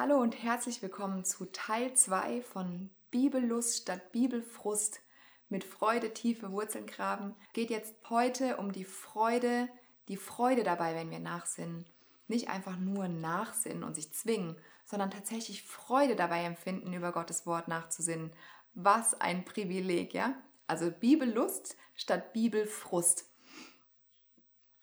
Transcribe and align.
Hallo 0.00 0.20
und 0.20 0.44
herzlich 0.44 0.80
willkommen 0.80 1.24
zu 1.24 1.46
Teil 1.46 1.92
2 1.92 2.40
von 2.42 2.88
Bibellust 3.10 3.82
statt 3.82 4.12
Bibelfrust 4.12 5.00
mit 5.48 5.64
Freude 5.64 6.14
tiefe 6.14 6.52
Wurzeln 6.52 6.86
graben. 6.86 7.34
Geht 7.52 7.68
jetzt 7.68 7.96
heute 8.08 8.58
um 8.58 8.70
die 8.70 8.84
Freude, 8.84 9.68
die 10.06 10.16
Freude 10.16 10.62
dabei, 10.62 10.94
wenn 10.94 11.10
wir 11.10 11.18
nachsinnen. 11.18 11.84
Nicht 12.28 12.48
einfach 12.48 12.76
nur 12.76 13.08
nachsinnen 13.08 13.82
und 13.82 13.96
sich 13.96 14.12
zwingen, 14.14 14.54
sondern 14.84 15.10
tatsächlich 15.10 15.64
Freude 15.64 16.14
dabei 16.14 16.44
empfinden, 16.44 16.92
über 16.92 17.10
Gottes 17.10 17.44
Wort 17.44 17.66
nachzusinnen. 17.66 18.30
Was 18.74 19.20
ein 19.20 19.44
Privileg, 19.44 20.14
ja? 20.14 20.40
Also 20.68 20.92
Bibellust 20.92 21.76
statt 21.96 22.32
Bibelfrust. 22.32 23.24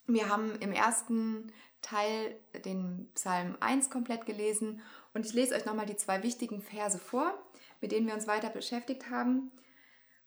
Wir 0.07 0.27
haben 0.27 0.59
im 0.59 0.73
ersten 0.73 1.53
Teil 1.85 2.35
den 2.65 3.11
Psalm 3.13 3.57
1 3.59 3.91
komplett 3.91 4.25
gelesen 4.25 4.81
und 5.13 5.23
ich 5.23 5.33
lese 5.33 5.53
euch 5.53 5.65
nochmal 5.65 5.85
die 5.85 5.95
zwei 5.95 6.23
wichtigen 6.23 6.61
Verse 6.61 6.97
vor, 6.97 7.37
mit 7.79 7.91
denen 7.91 8.07
wir 8.07 8.15
uns 8.15 8.25
weiter 8.25 8.49
beschäftigt 8.49 9.11
haben 9.11 9.51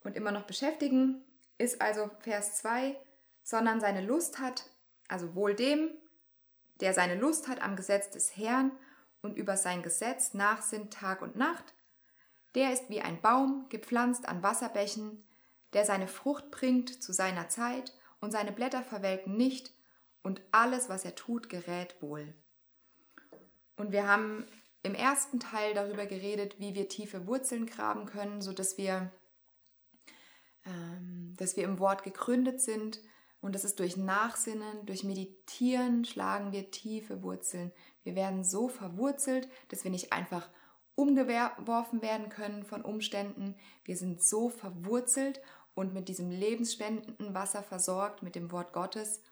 und 0.04 0.14
immer 0.14 0.30
noch 0.30 0.44
beschäftigen. 0.44 1.24
Ist 1.58 1.82
also 1.82 2.08
Vers 2.20 2.54
2, 2.58 2.96
sondern 3.42 3.80
seine 3.80 4.02
Lust 4.02 4.38
hat, 4.38 4.70
also 5.08 5.34
wohl 5.34 5.54
dem, 5.54 5.90
der 6.80 6.94
seine 6.94 7.16
Lust 7.16 7.48
hat 7.48 7.60
am 7.60 7.74
Gesetz 7.74 8.08
des 8.10 8.36
Herrn 8.36 8.70
und 9.20 9.36
über 9.36 9.56
sein 9.56 9.82
Gesetz 9.82 10.34
nachsinnt 10.34 10.92
Tag 10.92 11.22
und 11.22 11.34
Nacht, 11.34 11.74
der 12.54 12.72
ist 12.72 12.88
wie 12.88 13.00
ein 13.00 13.20
Baum 13.20 13.66
gepflanzt 13.68 14.28
an 14.28 14.44
Wasserbächen, 14.44 15.26
der 15.72 15.84
seine 15.84 16.06
Frucht 16.06 16.52
bringt 16.52 17.02
zu 17.02 17.12
seiner 17.12 17.48
Zeit 17.48 17.94
und 18.20 18.30
seine 18.30 18.52
Blätter 18.52 18.84
verwelken 18.84 19.36
nicht 19.36 19.72
und 20.22 20.42
alles, 20.52 20.88
was 20.88 21.04
er 21.04 21.14
tut, 21.14 21.48
gerät 21.48 22.00
wohl. 22.00 22.34
Und 23.76 23.92
wir 23.92 24.06
haben 24.06 24.46
im 24.82 24.94
ersten 24.94 25.40
Teil 25.40 25.74
darüber 25.74 26.06
geredet, 26.06 26.58
wie 26.58 26.74
wir 26.74 26.88
tiefe 26.88 27.26
Wurzeln 27.26 27.66
graben 27.66 28.06
können, 28.06 28.40
sodass 28.40 28.78
wir, 28.78 29.12
ähm, 30.64 31.34
dass 31.36 31.56
wir 31.56 31.64
im 31.64 31.78
Wort 31.78 32.02
gegründet 32.02 32.60
sind. 32.60 33.00
Und 33.40 33.54
das 33.54 33.64
ist 33.64 33.78
durch 33.78 33.96
Nachsinnen, 33.96 34.84
durch 34.86 35.04
Meditieren 35.04 36.04
schlagen 36.04 36.52
wir 36.52 36.70
tiefe 36.70 37.22
Wurzeln. 37.22 37.72
Wir 38.02 38.16
werden 38.16 38.42
so 38.42 38.68
verwurzelt, 38.68 39.48
dass 39.68 39.84
wir 39.84 39.90
nicht 39.90 40.12
einfach 40.12 40.48
umgeworfen 40.96 42.02
werden 42.02 42.28
können 42.28 42.64
von 42.64 42.82
Umständen. 42.82 43.54
Wir 43.84 43.96
sind 43.96 44.20
so 44.20 44.48
verwurzelt 44.48 45.40
und 45.74 45.94
mit 45.94 46.08
diesem 46.08 46.30
lebensspendenden 46.30 47.34
Wasser 47.34 47.62
versorgt, 47.62 48.24
mit 48.24 48.34
dem 48.34 48.50
Wort 48.50 48.72
Gottes, 48.72 49.22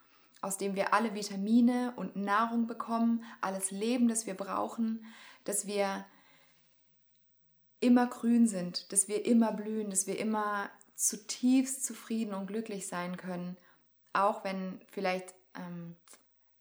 aus 0.41 0.59
dem 0.59 0.75
wir 0.75 0.95
alle 0.95 1.15
Vitamine 1.15 1.93
und 1.97 2.17
Nahrung 2.17 2.67
bekommen, 2.67 3.25
alles 3.41 3.71
Leben, 3.71 4.09
das 4.09 4.27
wir 4.27 4.35
brauchen, 4.35 5.05
dass 5.45 5.67
wir 5.67 6.05
immer 7.81 8.07
grün 8.07 8.47
sind, 8.47 8.93
dass 8.93 9.09
wir 9.09 9.27
immer 9.27 9.53
blühen, 9.53 9.91
dass 9.91 10.07
wir 10.07 10.19
immer 10.19 10.71
zutiefst 10.95 11.85
zufrieden 11.85 12.35
und 12.35 12.47
glücklich 12.47 12.87
sein 12.87 13.17
können, 13.17 13.57
auch 14.13 14.45
wenn 14.45 14.81
vielleicht, 14.91 15.35
ähm, 15.55 15.95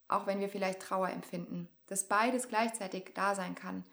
auch 0.08 0.28
wenn 0.28 0.40
wir 0.40 0.50
vielleicht 0.50 0.81
Trauer 0.81 1.09
empfinden, 1.09 1.70
dass 1.88 2.08
beides 2.08 2.50
gleichzeitig 2.50 3.12
da 3.14 3.34
sein 3.34 3.56
kann, 3.56 3.86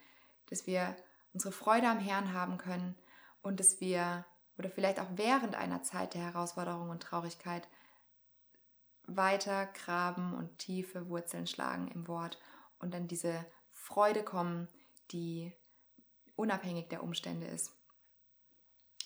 dass 0.51 0.67
wir 0.67 0.97
unsere 1.33 1.53
Freude 1.53 1.89
am 1.89 2.01
Herrn 2.01 2.33
haben 2.33 2.59
können 2.59 2.97
und 3.41 3.61
dass 3.61 3.81
wir 3.81 4.25
oder 4.59 4.69
vielleicht 4.69 5.01
auch 5.01 5.09
während 5.17 5.55
einer 5.55 5.83
Zeit 5.83 6.15
der 6.15 6.23
Herausforderung 6.23 6.91
und 6.91 7.03
Traurigkeit 7.03 7.67
weiter 9.17 9.67
graben 9.67 10.35
und 10.35 10.59
tiefe 10.59 11.09
Wurzeln 11.09 11.47
schlagen 11.47 11.89
im 11.89 12.09
Wort 12.09 12.39
und 12.79 12.93
dann 12.95 13.09
diese 13.09 13.47
Freude 13.73 14.23
kommen, 14.23 14.69
die 15.11 15.53
unabhängig 16.37 16.89
der 16.89 17.03
Umstände 17.03 17.47
ist. 17.47 17.73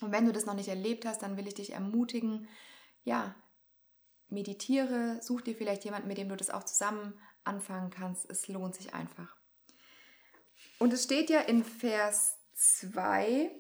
Und 0.01 0.13
wenn 0.13 0.27
du 0.27 0.33
das 0.33 0.47
noch 0.47 0.55
nicht 0.55 0.69
erlebt 0.69 1.07
hast, 1.07 1.23
dann 1.23 1.37
will 1.37 1.47
ich 1.47 1.55
dich 1.55 1.73
ermutigen, 1.73 2.49
ja, 3.05 3.35
meditiere, 4.29 5.21
such 5.23 5.43
dir 5.43 5.55
vielleicht 5.55 5.85
jemanden, 5.85 6.09
mit 6.09 6.19
dem 6.19 6.29
du 6.29 6.37
das 6.37 6.51
auch 6.51 6.65
zusammen 6.65 7.15
anfangen 7.45 7.91
kannst. 7.91 8.29
Es 8.29 8.49
lohnt 8.49 8.75
sich 8.75 8.95
einfach. 8.95 9.37
Und 10.79 10.93
es 10.93 11.05
steht 11.05 11.31
ja 11.31 11.41
in 11.41 11.65
Vers 11.65 12.39
2, 12.55 13.51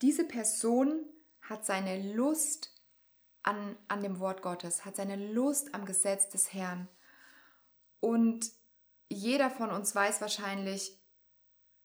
diese 0.00 0.24
Person 0.24 1.04
hat 1.42 1.64
seine 1.64 2.14
Lust 2.14 2.71
an, 3.42 3.76
an 3.88 4.02
dem 4.02 4.20
Wort 4.20 4.42
Gottes, 4.42 4.84
hat 4.84 4.96
seine 4.96 5.32
Lust 5.32 5.74
am 5.74 5.84
Gesetz 5.84 6.28
des 6.28 6.52
Herrn. 6.52 6.88
Und 8.00 8.50
jeder 9.08 9.50
von 9.50 9.70
uns 9.70 9.94
weiß 9.94 10.20
wahrscheinlich, 10.20 10.98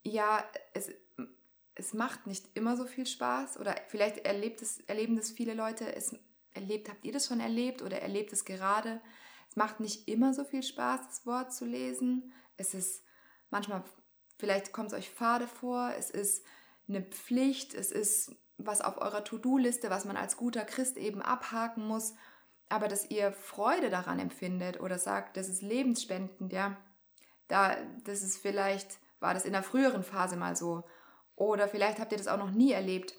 ja, 0.03 0.43
es, 0.73 0.91
es 1.75 1.93
macht 1.93 2.27
nicht 2.27 2.55
immer 2.55 2.77
so 2.77 2.85
viel 2.85 3.05
Spaß 3.05 3.59
oder 3.59 3.75
vielleicht 3.87 4.19
erlebt 4.19 4.61
es, 4.61 4.79
erleben 4.81 5.15
das 5.15 5.31
viele 5.31 5.53
Leute. 5.53 5.93
Es 5.95 6.15
erlebt, 6.51 6.89
habt 6.89 7.05
ihr 7.05 7.11
das 7.11 7.27
schon 7.27 7.39
erlebt 7.39 7.81
oder 7.81 8.01
erlebt 8.01 8.33
es 8.33 8.45
gerade? 8.45 9.01
Es 9.49 9.55
macht 9.55 9.79
nicht 9.79 10.07
immer 10.07 10.33
so 10.33 10.43
viel 10.43 10.63
Spaß, 10.63 11.01
das 11.07 11.25
Wort 11.25 11.53
zu 11.53 11.65
lesen. 11.65 12.33
Es 12.57 12.73
ist 12.73 13.03
manchmal, 13.49 13.83
vielleicht 14.37 14.71
kommt 14.71 14.91
es 14.91 14.97
euch 14.97 15.09
fade 15.09 15.47
vor, 15.47 15.93
es 15.97 16.09
ist 16.09 16.43
eine 16.87 17.01
Pflicht, 17.01 17.73
es 17.73 17.91
ist 17.91 18.35
was 18.57 18.81
auf 18.81 18.97
eurer 18.97 19.23
To-Do-Liste, 19.23 19.89
was 19.89 20.05
man 20.05 20.17
als 20.17 20.37
guter 20.37 20.65
Christ 20.65 20.97
eben 20.97 21.21
abhaken 21.21 21.85
muss, 21.87 22.15
aber 22.69 22.87
dass 22.87 23.09
ihr 23.09 23.31
Freude 23.31 23.89
daran 23.89 24.19
empfindet 24.19 24.79
oder 24.79 24.97
sagt, 24.97 25.37
das 25.37 25.47
ist 25.47 25.61
lebensspendend, 25.61 26.51
ja, 26.51 26.77
da, 27.47 27.77
das 28.03 28.21
ist 28.21 28.37
vielleicht, 28.37 28.97
war 29.19 29.33
das 29.33 29.45
in 29.45 29.53
der 29.53 29.63
früheren 29.63 30.03
Phase 30.03 30.35
mal 30.35 30.55
so 30.55 30.83
oder 31.35 31.67
vielleicht 31.67 31.99
habt 31.99 32.11
ihr 32.11 32.17
das 32.17 32.27
auch 32.27 32.37
noch 32.37 32.51
nie 32.51 32.71
erlebt. 32.71 33.15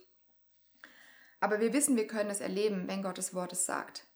Aber 1.40 1.60
wir 1.60 1.72
wissen, 1.72 1.96
wir 1.96 2.08
können 2.08 2.30
es 2.30 2.40
erleben, 2.40 2.88
wenn 2.88 3.02
Gottes 3.02 3.32
Wort 3.32 3.52
es 3.52 3.64
sagt. 3.64 4.06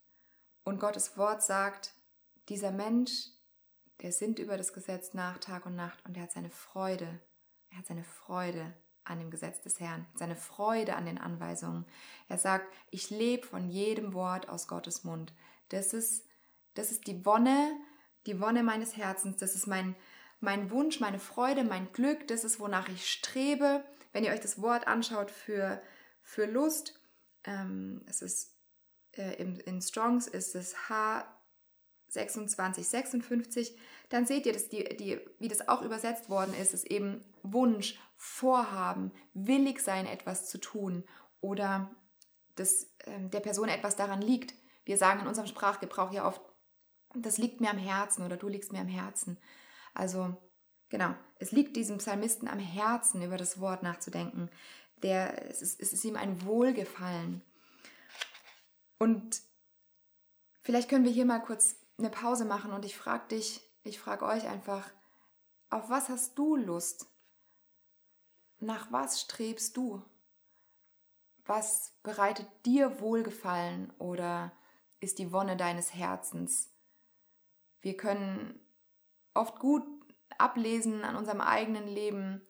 Und 0.65 0.81
Gottes 0.81 1.17
Wort 1.17 1.43
sagt, 1.43 1.95
dieser 2.49 2.73
Mensch, 2.73 3.29
der 4.01 4.11
sinnt 4.11 4.41
über 4.41 4.57
das 4.57 4.73
Gesetz 4.73 5.15
nach 5.15 5.39
Tag 5.39 5.67
und 5.67 5.77
Nacht 5.77 6.05
und 6.05 6.17
er 6.17 6.25
hat 6.25 6.33
seine 6.33 6.51
Freude. 6.51 7.21
Er 7.71 7.79
hat 7.79 7.87
seine 7.87 8.05
Freude 8.05 8.75
an 9.05 9.19
dem 9.19 9.31
Gesetz 9.31 9.61
des 9.63 9.81
Herrn, 9.81 10.07
seine 10.15 10.37
Freude 10.37 10.97
an 10.97 11.07
den 11.07 11.19
Anweisungen. 11.19 11.87
Er 12.29 12.39
sagt, 12.39 12.73
ich 12.91 13.11
lebe 13.11 13.47
von 13.47 13.69
jedem 13.69 14.15
Wort 14.15 14.49
aus 14.49 14.69
Gottes 14.69 15.05
Mund. 15.05 15.33
Das 15.71 15.93
ist, 15.93 16.27
das 16.75 16.91
ist 16.91 17.07
die 17.07 17.25
Wonne, 17.25 17.73
die 18.27 18.41
Wonne 18.41 18.63
meines 18.63 18.97
Herzens. 18.97 19.39
Das 19.39 19.55
ist 19.55 19.67
mein, 19.67 19.97
mein 20.41 20.71
Wunsch, 20.71 21.01
meine 21.01 21.19
Freude, 21.19 21.65
mein 21.65 21.93
Glück. 21.93 22.29
Das 22.29 22.45
ist, 22.45 22.61
wonach 22.61 22.89
ich 22.89 23.11
strebe. 23.11 23.85
Wenn 24.13 24.25
ihr 24.25 24.33
euch 24.33 24.41
das 24.41 24.61
Wort 24.61 24.87
anschaut 24.87 25.31
für, 25.31 25.83
für 26.23 26.47
Lust, 26.47 27.01
ähm, 27.45 28.03
es 28.07 28.23
ist 28.23 28.53
äh, 29.17 29.35
in, 29.41 29.57
in 29.61 29.81
Strongs 29.81 30.27
ist 30.27 30.55
es 30.55 30.89
H 30.89 31.27
26, 32.09 32.87
56, 32.87 33.79
dann 34.11 34.27
seht 34.27 34.45
ihr, 34.45 34.53
dass 34.53 34.69
die, 34.69 34.85
die, 34.97 35.19
wie 35.39 35.49
das 35.49 35.67
auch 35.69 35.83
übersetzt 35.83 36.29
worden 36.29 36.55
ist, 36.61 36.75
ist 36.75 36.85
eben 36.85 37.25
Wunsch, 37.43 37.99
Vorhaben, 38.17 39.13
willig 39.35 39.81
sein, 39.81 40.07
etwas 40.07 40.49
zu 40.49 40.59
tun 40.59 41.05
oder 41.41 41.91
dass 42.55 42.85
äh, 42.99 43.29
der 43.29 43.41
Person 43.41 43.69
etwas 43.69 43.97
daran 43.97 44.23
liegt. 44.23 44.55
Wir 44.85 44.97
sagen 44.97 45.21
in 45.21 45.27
unserem 45.27 45.49
Sprachgebrauch 45.49 46.13
ja 46.13 46.27
oft, 46.27 46.41
das 47.15 47.39
liegt 47.39 47.61
mir 47.61 47.71
am 47.71 47.79
Herzen 47.79 48.25
oder 48.25 48.37
du 48.37 48.49
liegst 48.49 48.73
mir 48.73 48.81
am 48.81 48.89
Herzen. 48.89 49.39
Also 49.95 50.37
genau, 50.89 51.15
es 51.39 51.53
liegt 51.53 51.77
diesem 51.77 51.99
Psalmisten 51.99 52.49
am 52.49 52.59
Herzen, 52.59 53.23
über 53.23 53.37
das 53.37 53.61
Wort 53.61 53.83
nachzudenken. 53.83 54.51
Der, 55.03 55.51
es, 55.51 55.63
ist, 55.63 55.81
es 55.81 55.93
ist 55.93 56.05
ihm 56.05 56.17
ein 56.17 56.45
Wohlgefallen. 56.45 57.43
Und 58.99 59.43
vielleicht 60.63 60.89
können 60.89 61.05
wir 61.05 61.13
hier 61.13 61.27
mal 61.27 61.41
kurz 61.41 61.77
eine 61.99 62.11
Pause 62.11 62.45
machen 62.45 62.73
und 62.73 62.85
ich 62.85 62.97
frage 62.97 63.29
dich, 63.29 63.61
ich 63.83 63.99
frage 63.99 64.25
euch 64.25 64.47
einfach, 64.47 64.91
auf 65.71 65.91
was 65.91 66.09
hast 66.09 66.39
du 66.39 66.57
Lust? 66.57 67.07
Nach 68.63 68.93
was 68.93 69.21
strebst 69.21 69.77
du? 69.77 70.05
Was 71.45 71.99
bereitet 72.05 72.47
dir 72.65 73.01
Wohlgefallen 73.01 73.93
oder 73.99 74.53
ist 75.01 75.19
die 75.19 75.33
Wonne 75.33 75.57
deines 75.57 75.93
Herzens? 75.93 76.73
Wir 77.81 77.97
können 77.97 78.61
oft 79.35 79.59
gut 79.59 79.83
ablesen 80.39 81.03
an 81.03 81.17
unserem 81.17 81.41
eigenen 81.41 81.89
Leben, 81.89 82.41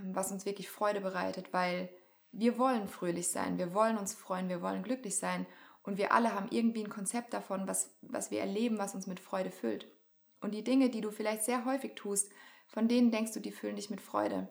ähm, 0.00 0.14
was 0.16 0.32
uns 0.32 0.46
wirklich 0.46 0.70
Freude 0.70 1.02
bereitet, 1.02 1.52
weil 1.52 1.90
wir 2.32 2.56
wollen 2.56 2.88
fröhlich 2.88 3.28
sein, 3.28 3.58
wir 3.58 3.74
wollen 3.74 3.98
uns 3.98 4.14
freuen, 4.14 4.48
wir 4.48 4.62
wollen 4.62 4.82
glücklich 4.82 5.18
sein 5.18 5.44
und 5.82 5.98
wir 5.98 6.12
alle 6.12 6.34
haben 6.34 6.48
irgendwie 6.52 6.82
ein 6.82 6.88
Konzept 6.88 7.34
davon, 7.34 7.68
was, 7.68 7.94
was 8.00 8.30
wir 8.30 8.40
erleben, 8.40 8.78
was 8.78 8.94
uns 8.94 9.06
mit 9.06 9.20
Freude 9.20 9.50
füllt. 9.50 9.92
Und 10.40 10.54
die 10.54 10.64
Dinge, 10.64 10.88
die 10.88 11.02
du 11.02 11.10
vielleicht 11.10 11.44
sehr 11.44 11.66
häufig 11.66 11.96
tust, 11.96 12.32
von 12.66 12.88
denen 12.88 13.10
denkst 13.10 13.32
du, 13.32 13.40
die 13.40 13.52
füllen 13.52 13.76
dich 13.76 13.90
mit 13.90 14.00
Freude. 14.00 14.48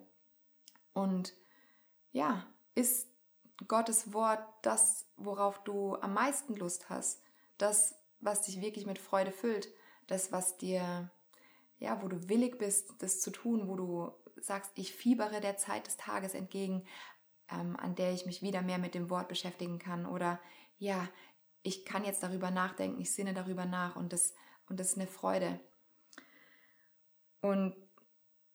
Und 0.93 1.33
ja, 2.11 2.45
ist 2.75 3.07
Gottes 3.67 4.13
Wort 4.13 4.43
das, 4.61 5.07
worauf 5.17 5.63
du 5.63 5.95
am 5.95 6.13
meisten 6.13 6.55
Lust 6.55 6.89
hast, 6.89 7.21
das, 7.57 7.95
was 8.19 8.43
dich 8.43 8.61
wirklich 8.61 8.85
mit 8.85 8.99
Freude 8.99 9.31
füllt, 9.31 9.67
das, 10.07 10.31
was 10.31 10.57
dir 10.57 11.11
ja, 11.83 12.01
wo 12.01 12.07
du 12.07 12.29
willig 12.29 12.57
bist, 12.57 12.93
das 12.99 13.19
zu 13.19 13.29
tun, 13.29 13.67
wo 13.67 13.75
du 13.75 14.11
sagst, 14.37 14.71
ich 14.75 14.93
fiebere 14.93 15.41
der 15.41 15.57
Zeit 15.57 15.85
des 15.85 15.97
Tages 15.97 16.33
entgegen, 16.33 16.85
ähm, 17.51 17.75
an 17.75 17.95
der 17.95 18.13
ich 18.13 18.25
mich 18.25 18.41
wieder 18.41 18.61
mehr 18.61 18.77
mit 18.77 18.95
dem 18.95 19.09
Wort 19.09 19.27
beschäftigen 19.27 19.79
kann. 19.79 20.05
Oder 20.05 20.39
ja, 20.77 21.09
ich 21.61 21.85
kann 21.85 22.05
jetzt 22.05 22.23
darüber 22.23 22.51
nachdenken, 22.51 23.01
ich 23.01 23.13
sinne 23.13 23.33
darüber 23.33 23.65
nach 23.65 23.97
und 23.97 24.13
das, 24.13 24.33
und 24.69 24.79
das 24.79 24.91
ist 24.91 24.97
eine 24.97 25.07
Freude. 25.07 25.59
Und 27.41 27.75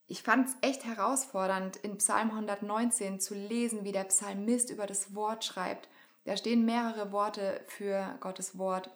ich 0.08 0.22
fand 0.22 0.48
es 0.48 0.56
echt 0.62 0.84
herausfordernd, 0.84 1.76
in 1.76 1.98
Psalm 1.98 2.30
119 2.30 3.20
zu 3.20 3.34
lesen, 3.34 3.84
wie 3.84 3.92
der 3.92 4.04
Psalmist 4.04 4.70
über 4.70 4.86
das 4.86 5.14
Wort 5.14 5.44
schreibt. 5.44 5.88
Da 6.24 6.36
stehen 6.36 6.64
mehrere 6.64 7.12
Worte 7.12 7.62
für 7.68 8.16
Gottes 8.20 8.56
Wort, 8.56 8.90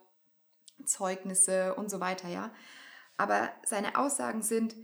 Zeugnisse 0.87 1.75
und 1.75 1.91
so 1.91 2.01
weiter, 2.01 2.29
ja. 2.29 2.51
Aber 3.19 3.51
seine 3.65 3.97
Aussagen 3.97 4.43
sind, 4.43 4.75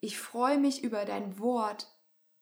ich 0.00 0.18
freue 0.18 0.58
mich 0.58 0.82
über 0.82 1.04
dein 1.04 1.38
Wort, 1.38 1.86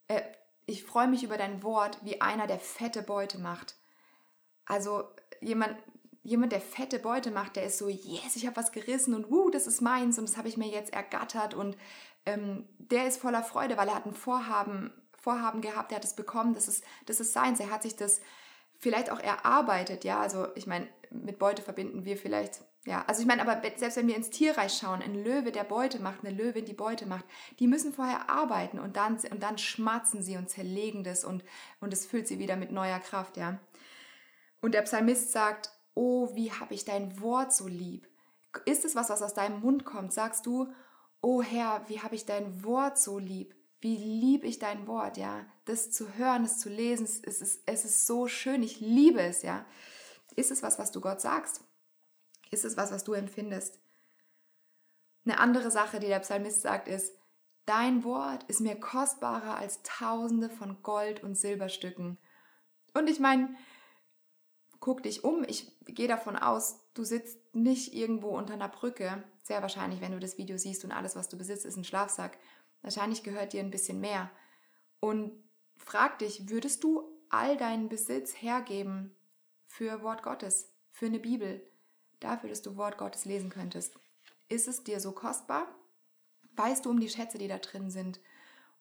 äh, 0.08 0.22
ich 0.64 0.84
freue 0.84 1.08
mich 1.08 1.22
über 1.22 1.36
dein 1.36 1.62
Wort, 1.62 1.98
wie 2.02 2.22
einer, 2.22 2.46
der 2.46 2.58
fette 2.58 3.02
Beute 3.02 3.38
macht. 3.38 3.76
Also 4.64 5.04
jemand, 5.40 5.76
jemand, 6.22 6.52
der 6.52 6.60
fette 6.60 6.98
Beute 6.98 7.30
macht, 7.30 7.56
der 7.56 7.64
ist 7.64 7.78
so, 7.78 7.88
yes, 7.88 8.36
ich 8.36 8.46
habe 8.46 8.56
was 8.56 8.72
gerissen 8.72 9.14
und 9.14 9.30
wuh, 9.30 9.50
das 9.50 9.66
ist 9.66 9.82
meins 9.82 10.18
und 10.18 10.28
das 10.28 10.36
habe 10.36 10.48
ich 10.48 10.56
mir 10.56 10.68
jetzt 10.68 10.92
ergattert 10.92 11.54
und 11.54 11.76
ähm, 12.26 12.68
der 12.78 13.06
ist 13.06 13.20
voller 13.20 13.42
Freude, 13.42 13.76
weil 13.76 13.88
er 13.88 13.94
hat 13.94 14.06
ein 14.06 14.14
Vorhaben, 14.14 14.92
Vorhaben 15.16 15.60
gehabt, 15.60 15.92
er 15.92 15.96
hat 15.96 16.04
es 16.04 16.14
bekommen, 16.14 16.54
das 16.54 16.68
ist, 16.68 16.84
das 17.06 17.20
ist 17.20 17.32
seins, 17.32 17.60
er 17.60 17.70
hat 17.70 17.82
sich 17.82 17.96
das 17.96 18.20
vielleicht 18.78 19.10
auch 19.10 19.20
erarbeitet, 19.20 20.04
ja, 20.04 20.20
also 20.20 20.48
ich 20.54 20.66
meine, 20.66 20.88
mit 21.10 21.38
Beute 21.38 21.62
verbinden 21.62 22.04
wir 22.04 22.16
vielleicht, 22.16 22.62
ja, 22.86 23.04
also 23.06 23.20
ich 23.20 23.26
meine, 23.26 23.42
aber 23.42 23.60
selbst 23.76 23.96
wenn 23.98 24.08
wir 24.08 24.16
ins 24.16 24.30
Tierreich 24.30 24.72
schauen, 24.72 25.02
ein 25.02 25.22
Löwe, 25.22 25.52
der 25.52 25.64
Beute 25.64 26.00
macht, 26.00 26.24
eine 26.24 26.34
Löwin, 26.34 26.64
die 26.64 26.72
Beute 26.72 27.04
macht, 27.04 27.26
die 27.58 27.66
müssen 27.66 27.92
vorher 27.92 28.30
arbeiten 28.30 28.78
und 28.78 28.96
dann, 28.96 29.18
und 29.30 29.42
dann 29.42 29.58
schmatzen 29.58 30.22
sie 30.22 30.38
und 30.38 30.48
zerlegen 30.48 31.04
das 31.04 31.24
und, 31.24 31.44
und 31.80 31.92
es 31.92 32.06
füllt 32.06 32.26
sie 32.26 32.38
wieder 32.38 32.56
mit 32.56 32.72
neuer 32.72 33.00
Kraft, 33.00 33.36
ja. 33.36 33.58
Und 34.62 34.72
der 34.74 34.82
Psalmist 34.82 35.32
sagt, 35.32 35.70
oh, 35.94 36.34
wie 36.34 36.52
habe 36.52 36.74
ich 36.74 36.84
dein 36.84 37.20
Wort 37.20 37.52
so 37.52 37.66
lieb. 37.66 38.08
Ist 38.64 38.84
es 38.84 38.94
was, 38.94 39.10
was 39.10 39.22
aus 39.22 39.34
deinem 39.34 39.60
Mund 39.60 39.84
kommt? 39.84 40.12
Sagst 40.12 40.46
du, 40.46 40.72
oh 41.20 41.42
Herr, 41.42 41.88
wie 41.88 42.00
habe 42.00 42.14
ich 42.14 42.26
dein 42.26 42.64
Wort 42.64 42.98
so 42.98 43.18
lieb? 43.18 43.54
Wie 43.80 43.96
lieb 43.96 44.44
ich 44.44 44.58
dein 44.58 44.86
Wort, 44.86 45.16
ja? 45.16 45.46
Das 45.64 45.90
zu 45.90 46.14
hören, 46.14 46.44
es 46.44 46.58
zu 46.58 46.68
lesen, 46.68 47.04
es 47.04 47.40
ist, 47.40 47.62
es 47.66 47.84
ist 47.84 48.06
so 48.06 48.28
schön, 48.28 48.62
ich 48.62 48.80
liebe 48.80 49.22
es, 49.22 49.42
ja? 49.42 49.64
Ist 50.36 50.50
es 50.50 50.62
was, 50.62 50.78
was 50.78 50.92
du 50.92 51.00
Gott 51.00 51.20
sagst? 51.20 51.64
Ist 52.50 52.64
es 52.64 52.76
was, 52.76 52.92
was 52.92 53.04
du 53.04 53.12
empfindest? 53.12 53.80
Eine 55.24 55.38
andere 55.38 55.70
Sache, 55.70 56.00
die 56.00 56.08
der 56.08 56.20
Psalmist 56.20 56.62
sagt, 56.62 56.88
ist, 56.88 57.14
dein 57.66 58.04
Wort 58.04 58.44
ist 58.44 58.60
mir 58.60 58.78
kostbarer 58.78 59.56
als 59.56 59.82
tausende 59.82 60.50
von 60.50 60.82
Gold- 60.82 61.22
und 61.22 61.36
Silberstücken. 61.36 62.18
Und 62.94 63.08
ich 63.08 63.20
meine, 63.20 63.54
guck 64.80 65.02
dich 65.02 65.24
um. 65.24 65.44
Ich 65.44 65.72
gehe 65.84 66.08
davon 66.08 66.36
aus, 66.36 66.80
du 66.94 67.04
sitzt 67.04 67.54
nicht 67.54 67.94
irgendwo 67.94 68.30
unter 68.30 68.54
einer 68.54 68.68
Brücke. 68.68 69.22
Sehr 69.50 69.62
wahrscheinlich, 69.62 70.00
wenn 70.00 70.12
du 70.12 70.20
das 70.20 70.38
Video 70.38 70.56
siehst 70.56 70.84
und 70.84 70.92
alles, 70.92 71.16
was 71.16 71.28
du 71.28 71.36
besitzt, 71.36 71.66
ist 71.66 71.76
ein 71.76 71.82
Schlafsack. 71.82 72.38
Wahrscheinlich 72.82 73.24
gehört 73.24 73.52
dir 73.52 73.58
ein 73.58 73.72
bisschen 73.72 73.98
mehr. 73.98 74.30
Und 75.00 75.32
frag 75.76 76.20
dich, 76.20 76.48
würdest 76.48 76.84
du 76.84 77.02
all 77.30 77.56
deinen 77.56 77.88
Besitz 77.88 78.40
hergeben 78.40 79.12
für 79.66 80.04
Wort 80.04 80.22
Gottes, 80.22 80.72
für 80.92 81.06
eine 81.06 81.18
Bibel, 81.18 81.68
dafür, 82.20 82.48
dass 82.48 82.62
du 82.62 82.76
Wort 82.76 82.96
Gottes 82.96 83.24
lesen 83.24 83.50
könntest? 83.50 83.98
Ist 84.48 84.68
es 84.68 84.84
dir 84.84 85.00
so 85.00 85.10
kostbar? 85.10 85.66
Weißt 86.54 86.84
du 86.84 86.90
um 86.90 87.00
die 87.00 87.08
Schätze, 87.08 87.36
die 87.36 87.48
da 87.48 87.58
drin 87.58 87.90
sind? 87.90 88.20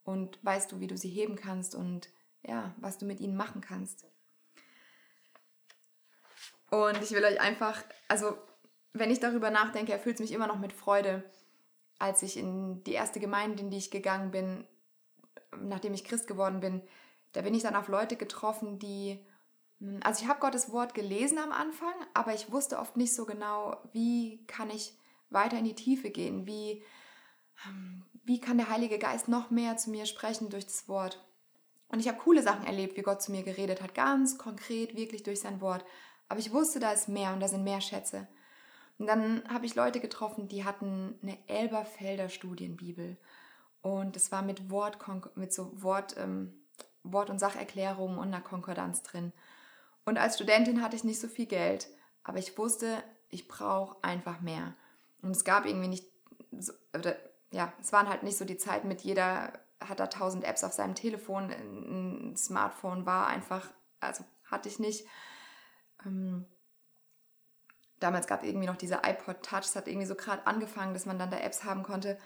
Und 0.04 0.38
weißt 0.46 0.72
du, 0.72 0.80
wie 0.80 0.88
du 0.88 0.98
sie 0.98 1.10
heben 1.10 1.36
kannst 1.36 1.74
und 1.74 2.10
ja, 2.44 2.76
was 2.78 3.00
du 3.00 3.08
mit 3.08 3.22
ihnen 3.22 3.36
machen 3.36 3.62
kannst? 3.62 4.06
Und 6.70 7.02
ich 7.02 7.10
will 7.10 7.24
euch 7.24 7.42
einfach, 7.42 7.84
also 8.08 8.38
wenn 8.94 9.12
ich 9.12 9.20
darüber 9.20 9.50
nachdenke, 9.50 9.92
erfüllt 9.92 10.16
es 10.16 10.22
mich 10.22 10.32
immer 10.32 10.48
noch 10.48 10.60
mit 10.60 10.74
Freude, 10.74 11.24
als 12.00 12.24
ich 12.24 12.38
in 12.38 12.84
die 12.84 12.94
erste 12.94 13.20
Gemeinde, 13.20 13.62
in 13.62 13.70
die 13.70 13.78
ich 13.78 13.92
gegangen 13.92 14.32
bin, 14.32 14.66
nachdem 15.60 15.94
ich 15.94 16.06
Christ 16.06 16.28
geworden 16.28 16.60
bin, 16.60 16.82
da 17.34 17.42
bin 17.42 17.54
ich 17.54 17.64
dann 17.64 17.76
auf 17.76 17.88
Leute 17.88 18.16
getroffen, 18.16 18.80
die, 18.80 19.20
hm, 19.80 20.00
also 20.04 20.24
ich 20.24 20.30
habe 20.30 20.40
Gottes 20.40 20.72
Wort 20.72 20.94
gelesen 20.94 21.38
am 21.38 21.52
Anfang, 21.52 21.94
aber 22.14 22.34
ich 22.34 22.52
wusste 22.52 22.80
oft 22.80 22.98
nicht 22.98 23.14
so 23.14 23.26
genau, 23.26 23.78
wie 23.92 24.46
kann 24.48 24.70
ich 24.70 24.98
weiter 25.30 25.58
in 25.58 25.66
die 25.66 25.76
Tiefe 25.76 26.10
gehen, 26.10 26.48
wie, 26.48 26.84
hm, 27.56 28.04
wie 28.24 28.40
kann 28.40 28.58
der 28.58 28.70
Heilige 28.70 28.98
Geist 28.98 29.28
noch 29.28 29.50
mehr 29.52 29.78
zu 29.78 29.92
mir 29.92 30.06
sprechen 30.06 30.50
durch 30.50 30.66
das 30.66 30.88
Wort. 30.88 31.24
Und 31.90 32.00
ich 32.00 32.08
habe 32.08 32.20
coole 32.20 32.44
Sachen 32.44 32.66
erlebt, 32.66 32.98
wie 32.98 33.02
Gott 33.02 33.22
zu 33.22 33.32
mir 33.32 33.44
geredet 33.44 33.82
hat, 33.82 33.96
ganz 33.96 34.38
konkret, 34.38 34.96
wirklich 34.96 35.24
durch 35.24 35.42
sein 35.42 35.60
Wort. 35.60 35.84
Aber 36.28 36.40
ich 36.40 36.54
wusste, 36.54 36.80
da 36.80 36.92
ist 36.92 37.10
mehr 37.10 37.34
und 37.34 37.40
da 37.40 37.48
sind 37.48 37.64
mehr 37.64 37.82
Schätze. 37.82 38.28
Und 39.00 39.08
dann 39.08 39.44
habe 39.50 39.66
ich 39.66 39.76
Leute 39.76 40.00
getroffen, 40.00 40.48
die 40.48 40.66
hatten 40.66 41.18
eine 41.24 41.38
Elberfelder 41.48 42.30
Studienbibel. 42.30 43.18
Und 43.82 44.16
es 44.16 44.32
war 44.32 44.42
mit 44.42 44.70
Wort, 44.70 44.98
mit 45.36 45.54
so 45.54 45.82
Wort, 45.82 46.16
ähm, 46.18 46.54
Wort- 47.04 47.30
und 47.30 47.40
Sacherklärungen 47.40 48.18
und 48.20 48.28
einer 48.28 48.42
Konkordanz 48.42 49.02
drin. 49.02 49.32
Und 50.06 50.18
als 50.18 50.36
Studentin 50.36 50.82
hatte 50.84 50.98
ich 50.98 51.04
nicht 51.04 51.20
so 51.20 51.28
viel 51.28 51.46
Geld, 51.46 51.88
aber 52.24 52.38
ich 52.38 52.58
wusste, 52.58 53.02
ich 53.30 53.48
brauche 53.48 53.96
einfach 54.04 54.42
mehr. 54.42 54.76
Und 55.22 55.32
es 55.32 55.46
gab 55.46 55.66
irgendwie 55.66 55.88
nicht, 55.88 56.06
so, 56.52 56.74
oder, 56.94 57.16
ja, 57.52 57.72
es 57.80 57.94
waren 57.94 58.10
halt 58.10 58.24
nicht 58.24 58.38
so 58.38 58.46
die 58.46 58.58
Zeiten 58.58 58.88
mit 58.88 59.02
jeder 59.02 59.54
hat 59.80 60.00
da 60.00 60.08
tausend 60.08 60.44
Apps 60.44 60.64
auf 60.64 60.74
seinem 60.74 60.96
Telefon, 60.96 61.52
ein 61.52 62.36
Smartphone 62.36 63.06
war 63.06 63.28
einfach, 63.28 63.72
also 64.00 64.24
hatte 64.46 64.68
ich 64.70 64.80
nicht. 64.80 65.06
Ähm, 66.06 66.46
damals 68.00 68.28
gab 68.28 68.44
es 68.44 68.50
irgendwie 68.50 68.68
noch 68.68 68.78
diese 68.78 69.02
iPod 69.06 69.44
Touch, 69.44 69.66
es 69.66 69.76
hat 69.76 69.88
irgendwie 69.88 70.08
so 70.08 70.16
gerade 70.16 70.46
angefangen, 70.48 70.94
dass 70.94 71.06
man 71.06 71.20
dann 71.20 71.32
da 71.32 71.38
Apps 71.38 71.64
haben 71.64 71.84
konnte. 71.84 72.18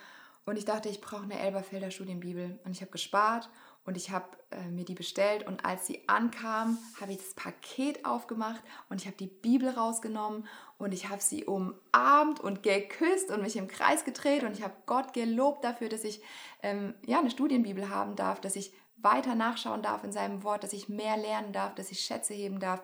Und 0.46 0.58
ich 0.58 0.66
dachte, 0.66 0.90
ich 0.90 1.02
brauche 1.02 1.24
eine 1.24 1.40
Elberfelder 1.40 1.90
Studienbibel. 1.90 2.60
Und 2.66 2.72
ich 2.72 2.82
habe 2.82 2.92
gespart 2.92 3.50
und 3.86 3.98
ich 3.98 4.12
habe 4.12 4.26
äh, 4.52 4.70
mir 4.70 4.86
die 4.86 4.94
bestellt. 4.94 5.48
Und 5.48 5.66
als 5.66 5.88
sie 5.88 6.08
ankam, 6.08 6.78
habe 7.00 7.14
ich 7.14 7.20
das 7.20 7.34
Paket 7.34 8.06
aufgemacht 8.06 8.62
und 8.90 9.02
ich 9.02 9.08
habe 9.08 9.18
die 9.18 9.28
Bibel 9.28 9.70
rausgenommen 9.70 10.48
und 10.78 10.94
ich 10.94 11.10
habe 11.10 11.22
sie 11.22 11.46
umarmt 11.46 12.40
und 12.42 12.64
geküsst 12.64 13.32
und 13.32 13.42
mich 13.42 13.56
im 13.56 13.68
Kreis 13.68 14.04
gedreht. 14.04 14.44
Und 14.44 14.52
ich 14.52 14.64
habe 14.64 14.74
Gott 14.86 15.14
gelobt 15.14 15.64
dafür, 15.64 15.90
dass 15.90 16.04
ich 16.04 16.22
ähm, 16.62 16.94
ja, 17.06 17.20
eine 17.20 17.32
Studienbibel 17.32 17.90
haben 17.90 18.16
darf, 18.16 18.42
dass 18.42 18.56
ich 18.56 18.74
weiter 18.96 19.36
nachschauen 19.36 19.82
darf 19.82 20.04
in 20.04 20.12
seinem 20.12 20.44
Wort, 20.44 20.64
dass 20.64 20.74
ich 20.74 20.90
mehr 20.90 21.18
lernen 21.18 21.54
darf, 21.54 21.76
dass 21.76 21.92
ich 21.92 22.00
Schätze 22.00 22.34
heben 22.34 22.60
darf, 22.60 22.82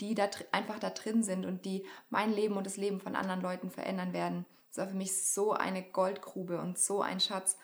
die 0.00 0.14
da 0.14 0.28
einfach 0.52 0.78
da 0.78 0.90
drin 0.90 1.22
sind 1.22 1.44
und 1.44 1.64
die 1.64 1.86
mein 2.10 2.32
Leben 2.32 2.56
und 2.56 2.66
das 2.66 2.76
Leben 2.76 3.00
von 3.00 3.16
anderen 3.16 3.40
Leuten 3.40 3.70
verändern 3.70 4.12
werden. 4.12 4.46
Das 4.68 4.78
war 4.78 4.88
für 4.88 4.96
mich 4.96 5.24
so 5.24 5.52
eine 5.52 5.82
Goldgrube 5.82 6.60
und 6.60 6.78
so 6.78 7.00
ein 7.00 7.20
Schatz. 7.20 7.56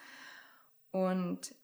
Und 0.90 1.54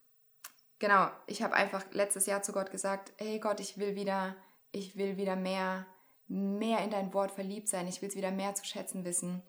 genau, 0.78 1.10
ich 1.26 1.42
habe 1.42 1.54
einfach 1.54 1.84
letztes 1.92 2.26
Jahr 2.26 2.42
zu 2.42 2.52
Gott 2.52 2.70
gesagt, 2.70 3.12
hey 3.16 3.38
Gott, 3.38 3.60
ich 3.60 3.78
will 3.78 3.94
wieder, 3.94 4.36
ich 4.72 4.96
will 4.96 5.16
wieder 5.16 5.36
mehr, 5.36 5.86
mehr 6.26 6.84
in 6.84 6.90
dein 6.90 7.14
Wort 7.14 7.32
verliebt 7.32 7.68
sein. 7.68 7.88
Ich 7.88 8.02
will 8.02 8.08
es 8.10 8.16
wieder 8.16 8.30
mehr 8.30 8.54
zu 8.54 8.64
schätzen 8.64 9.04
wissen. 9.04 9.42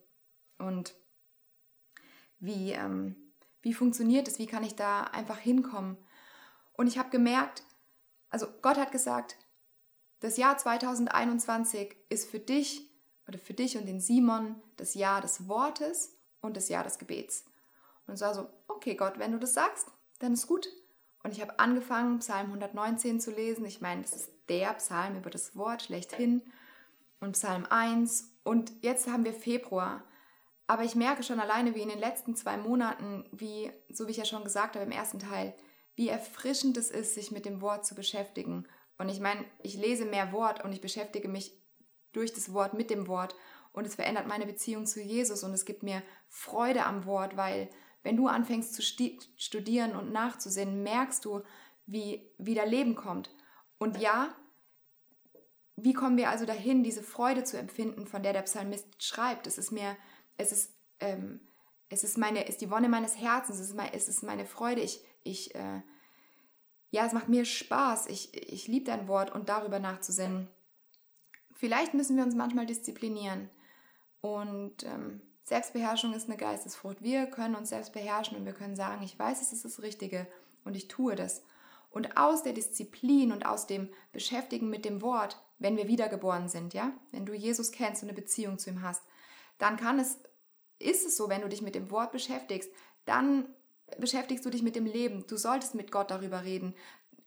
Und 0.58 0.96
wie, 2.40 2.72
ähm, 2.72 3.34
wie 3.62 3.74
funktioniert 3.74 4.28
es? 4.28 4.40
Wie 4.40 4.48
kann 4.48 4.64
ich 4.64 4.76
da 4.76 5.04
einfach 5.04 5.38
hinkommen? 5.38 5.98
Und 6.80 6.88
ich 6.88 6.98
habe 6.98 7.10
gemerkt, 7.10 7.64
also 8.30 8.48
Gott 8.62 8.78
hat 8.78 8.94
gesagt, 8.94 9.36
das 10.22 10.38
Jahr 10.38 10.58
2021 10.58 11.94
ist 12.08 12.32
für 12.32 12.40
dich 12.40 12.90
oder 13.28 13.38
für 13.38 13.54
dich 13.54 13.78
und 13.78 13.86
den 13.86 14.00
Simon 14.00 14.56
das 14.78 14.94
Jahr 14.94 15.20
des 15.20 15.50
Wortes 15.50 16.18
und 16.40 16.56
das 16.56 16.70
Jahr 16.70 16.86
des 16.86 16.98
Gebets. 16.98 17.44
Und 18.08 18.14
es 18.14 18.22
war 18.22 18.34
so, 18.34 18.48
okay 18.70 18.96
Gott, 18.96 19.20
wenn 19.20 19.34
du 19.34 19.40
das 19.40 19.54
sagst, 19.56 19.92
dann 20.20 20.32
ist 20.32 20.48
gut. 20.48 20.70
Und 21.22 21.32
ich 21.32 21.42
habe 21.42 21.60
angefangen, 21.60 22.20
Psalm 22.20 22.46
119 22.46 23.20
zu 23.20 23.32
lesen. 23.32 23.66
Ich 23.66 23.82
meine, 23.82 24.04
das 24.04 24.14
ist 24.14 24.32
der 24.48 24.74
Psalm 24.76 25.18
über 25.18 25.30
das 25.30 25.58
Wort 25.58 25.84
schlechthin. 25.84 26.42
Und 27.20 27.34
Psalm 27.34 27.66
1. 27.70 28.38
Und 28.44 28.72
jetzt 28.84 29.10
haben 29.10 29.26
wir 29.26 29.34
Februar. 29.34 30.06
Aber 30.66 30.86
ich 30.86 30.96
merke 30.96 31.24
schon 31.24 31.42
alleine, 31.42 31.76
wie 31.76 31.82
in 31.82 31.90
den 31.90 32.00
letzten 32.00 32.38
zwei 32.38 32.56
Monaten, 32.56 33.28
wie, 33.34 33.70
so 33.92 34.08
wie 34.08 34.12
ich 34.12 34.18
ja 34.18 34.24
schon 34.24 34.46
gesagt 34.46 34.78
habe 34.78 34.86
im 34.86 34.94
ersten 34.94 35.20
Teil, 35.20 35.54
wie 35.96 36.10
erfrischend 36.10 36.78
es 36.78 36.90
ist, 36.92 37.14
sich 37.14 37.32
mit 37.32 37.46
dem 37.46 37.62
Wort 37.62 37.86
zu 37.86 37.96
beschäftigen. 37.96 38.68
Und 38.98 39.10
ich 39.10 39.20
meine, 39.20 39.46
ich 39.64 39.76
lese 39.76 40.06
mehr 40.06 40.32
Wort 40.32 40.64
und 40.64 40.72
ich 40.72 40.82
beschäftige 40.82 41.28
mich 41.28 41.60
durch 42.12 42.34
das 42.34 42.54
Wort 42.54 42.74
mit 42.74 42.90
dem 42.90 43.08
Wort 43.08 43.36
und 43.72 43.86
es 43.86 43.96
verändert 43.96 44.28
meine 44.28 44.46
Beziehung 44.46 44.86
zu 44.86 45.02
Jesus 45.02 45.44
und 45.44 45.54
es 45.54 45.66
gibt 45.66 45.84
mir 45.84 46.02
Freude 46.28 46.86
am 46.86 47.06
Wort, 47.06 47.38
weil 47.38 47.70
wenn 48.04 48.18
du 48.18 48.28
anfängst 48.28 48.74
zu 48.74 48.82
studieren 48.82 49.96
und 49.96 50.12
nachzusehen, 50.12 50.84
merkst 50.84 51.26
du, 51.26 51.44
wie 51.86 52.32
wieder 52.38 52.66
Leben 52.66 52.96
kommt. 52.96 53.30
Und 53.78 53.98
ja, 53.98 54.36
wie 55.76 55.94
kommen 55.94 56.18
wir 56.18 56.30
also 56.30 56.46
dahin, 56.46 56.84
diese 56.84 57.04
Freude 57.04 57.44
zu 57.44 57.58
empfinden, 57.58 58.06
von 58.06 58.24
der 58.24 58.34
der 58.34 58.42
Psalmist 58.44 59.04
schreibt? 59.04 59.48
Es 59.48 59.58
ist 59.58 59.72
mir, 59.72 59.98
es 60.38 60.52
ist, 60.52 60.74
ähm, 61.00 61.48
es 61.90 62.04
ist 62.04 62.18
meine, 62.18 62.48
ist 62.48 62.62
die 62.62 62.70
Wonne 62.70 62.90
meines 62.90 63.18
Herzens, 63.18 63.60
es 63.60 63.70
ist, 63.70 63.76
mein, 63.76 63.92
es 63.94 64.08
ist 64.08 64.24
meine 64.24 64.46
Freude. 64.46 64.82
Ich, 64.82 65.04
ich, 65.24 65.56
äh, 65.56 65.82
ja, 66.92 67.06
es 67.06 67.14
macht 67.14 67.30
mir 67.30 67.46
Spaß. 67.46 68.08
Ich, 68.08 68.34
ich 68.34 68.68
liebe 68.68 68.86
dein 68.86 69.08
Wort 69.08 69.32
und 69.32 69.50
darüber 69.50 69.80
nachzusinnen. 69.80 70.48
Vielleicht 71.54 71.94
müssen 71.94 72.16
wir 72.16 72.24
uns 72.24 72.36
manchmal 72.36 72.66
disziplinieren. 72.66 73.50
Und 74.22 74.84
ähm, 74.84 75.22
Selbstbeherrschung 75.44 76.14
ist 76.14 76.28
eine 76.28 76.38
Geistesfrucht. 76.38 77.02
Wir 77.02 77.26
können 77.26 77.56
uns 77.56 77.70
selbst 77.70 77.94
beherrschen 77.94 78.38
und 78.38 78.46
wir 78.46 78.54
können 78.54 78.76
sagen, 78.76 79.04
ich 79.04 79.18
weiß, 79.18 79.42
es 79.42 79.52
ist 79.52 79.66
das 79.66 79.82
Richtige 79.82 80.28
und 80.64 80.76
ich 80.76 80.88
tue 80.88 81.16
das. 81.16 81.44
Und 81.90 82.18
aus 82.18 82.44
der 82.44 82.54
Disziplin 82.54 83.32
und 83.32 83.46
aus 83.46 83.66
dem 83.66 83.90
Beschäftigen 84.12 84.70
mit 84.70 84.86
dem 84.86 85.02
Wort, 85.02 85.42
wenn 85.58 85.76
wir 85.76 85.88
wiedergeboren 85.88 86.48
sind, 86.48 86.74
ja, 86.74 86.94
wenn 87.12 87.26
du 87.26 87.34
Jesus 87.34 87.72
kennst 87.72 88.04
und 88.04 88.10
eine 88.10 88.16
Beziehung 88.16 88.60
zu 88.60 88.70
ihm 88.70 88.82
hast, 88.82 89.04
dann 89.58 89.76
kann 89.76 90.00
es, 90.00 90.20
ist 90.78 91.06
es 91.06 91.18
so, 91.18 91.30
wenn 91.30 91.42
du 91.42 91.50
dich 91.50 91.62
mit 91.62 91.76
dem 91.76 91.90
Wort 91.90 92.12
beschäftigst, 92.12 92.72
dann 93.06 93.54
beschäftigst 93.98 94.46
du 94.46 94.50
dich 94.50 94.64
mit 94.64 94.76
dem 94.76 94.86
Leben. 94.86 95.26
Du 95.28 95.38
solltest 95.38 95.76
mit 95.76 95.92
Gott 95.92 96.12
darüber 96.12 96.44
reden 96.44 96.76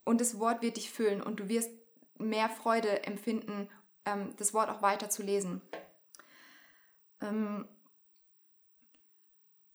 und 0.05 0.21
das 0.21 0.39
Wort 0.39 0.61
wird 0.61 0.77
dich 0.77 0.91
füllen 0.91 1.21
und 1.21 1.39
du 1.39 1.49
wirst 1.49 1.71
mehr 2.17 2.49
Freude 2.49 3.03
empfinden, 3.03 3.69
ähm, 4.05 4.33
das 4.37 4.53
Wort 4.53 4.69
auch 4.69 4.81
weiter 4.81 5.09
zu 5.09 5.23
lesen. 5.23 5.61
Ähm, 7.21 7.67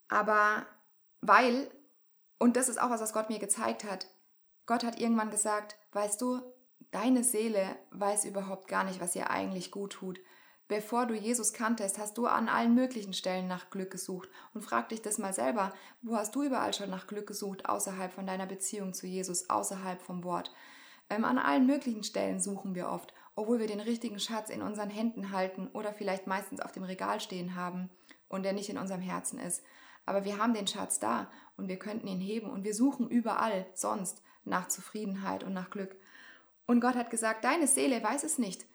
aber 0.08 0.66
weil, 1.20 1.70
und 2.38 2.56
das 2.56 2.68
ist 2.68 2.80
auch 2.80 2.90
was, 2.90 3.00
was 3.00 3.12
Gott 3.12 3.28
mir 3.28 3.38
gezeigt 3.38 3.84
hat, 3.84 4.06
Gott 4.66 4.84
hat 4.84 5.00
irgendwann 5.00 5.30
gesagt, 5.30 5.76
weißt 5.92 6.20
du, 6.20 6.42
deine 6.90 7.24
Seele 7.24 7.76
weiß 7.90 8.24
überhaupt 8.24 8.68
gar 8.68 8.84
nicht, 8.84 9.00
was 9.00 9.16
ihr 9.16 9.30
eigentlich 9.30 9.70
gut 9.70 9.92
tut. 9.94 10.20
Bevor 10.68 11.06
du 11.06 11.14
Jesus 11.14 11.54
kanntest, 11.54 11.96
hast 11.98 12.18
du 12.18 12.26
an 12.26 12.50
allen 12.50 12.74
möglichen 12.74 13.14
Stellen 13.14 13.48
nach 13.48 13.70
Glück 13.70 13.90
gesucht. 13.90 14.28
Und 14.52 14.60
frag 14.60 14.90
dich 14.90 15.00
das 15.00 15.16
mal 15.16 15.32
selber, 15.32 15.72
wo 16.02 16.14
hast 16.14 16.34
du 16.34 16.42
überall 16.42 16.74
schon 16.74 16.90
nach 16.90 17.06
Glück 17.06 17.26
gesucht, 17.26 17.66
außerhalb 17.66 18.12
von 18.12 18.26
deiner 18.26 18.44
Beziehung 18.44 18.92
zu 18.92 19.06
Jesus, 19.06 19.48
außerhalb 19.48 20.02
vom 20.02 20.24
Wort? 20.24 20.52
Ähm, 21.08 21.24
an 21.24 21.38
allen 21.38 21.66
möglichen 21.66 22.04
Stellen 22.04 22.38
suchen 22.38 22.74
wir 22.74 22.90
oft, 22.90 23.14
obwohl 23.34 23.60
wir 23.60 23.66
den 23.66 23.80
richtigen 23.80 24.20
Schatz 24.20 24.50
in 24.50 24.60
unseren 24.60 24.90
Händen 24.90 25.32
halten 25.32 25.68
oder 25.72 25.94
vielleicht 25.94 26.26
meistens 26.26 26.60
auf 26.60 26.72
dem 26.72 26.82
Regal 26.82 27.18
stehen 27.20 27.54
haben 27.54 27.88
und 28.28 28.42
der 28.42 28.52
nicht 28.52 28.68
in 28.68 28.76
unserem 28.76 29.00
Herzen 29.00 29.38
ist. 29.38 29.62
Aber 30.04 30.26
wir 30.26 30.36
haben 30.36 30.52
den 30.52 30.66
Schatz 30.66 31.00
da 31.00 31.30
und 31.56 31.68
wir 31.68 31.78
könnten 31.78 32.08
ihn 32.08 32.20
heben 32.20 32.50
und 32.50 32.64
wir 32.64 32.74
suchen 32.74 33.08
überall 33.08 33.64
sonst 33.74 34.22
nach 34.44 34.68
Zufriedenheit 34.68 35.44
und 35.44 35.54
nach 35.54 35.70
Glück. 35.70 35.96
Und 36.66 36.80
Gott 36.80 36.94
hat 36.94 37.08
gesagt, 37.08 37.44
deine 37.44 37.66
Seele 37.66 38.02
weiß 38.02 38.22
es 38.22 38.36
nicht. 38.36 38.66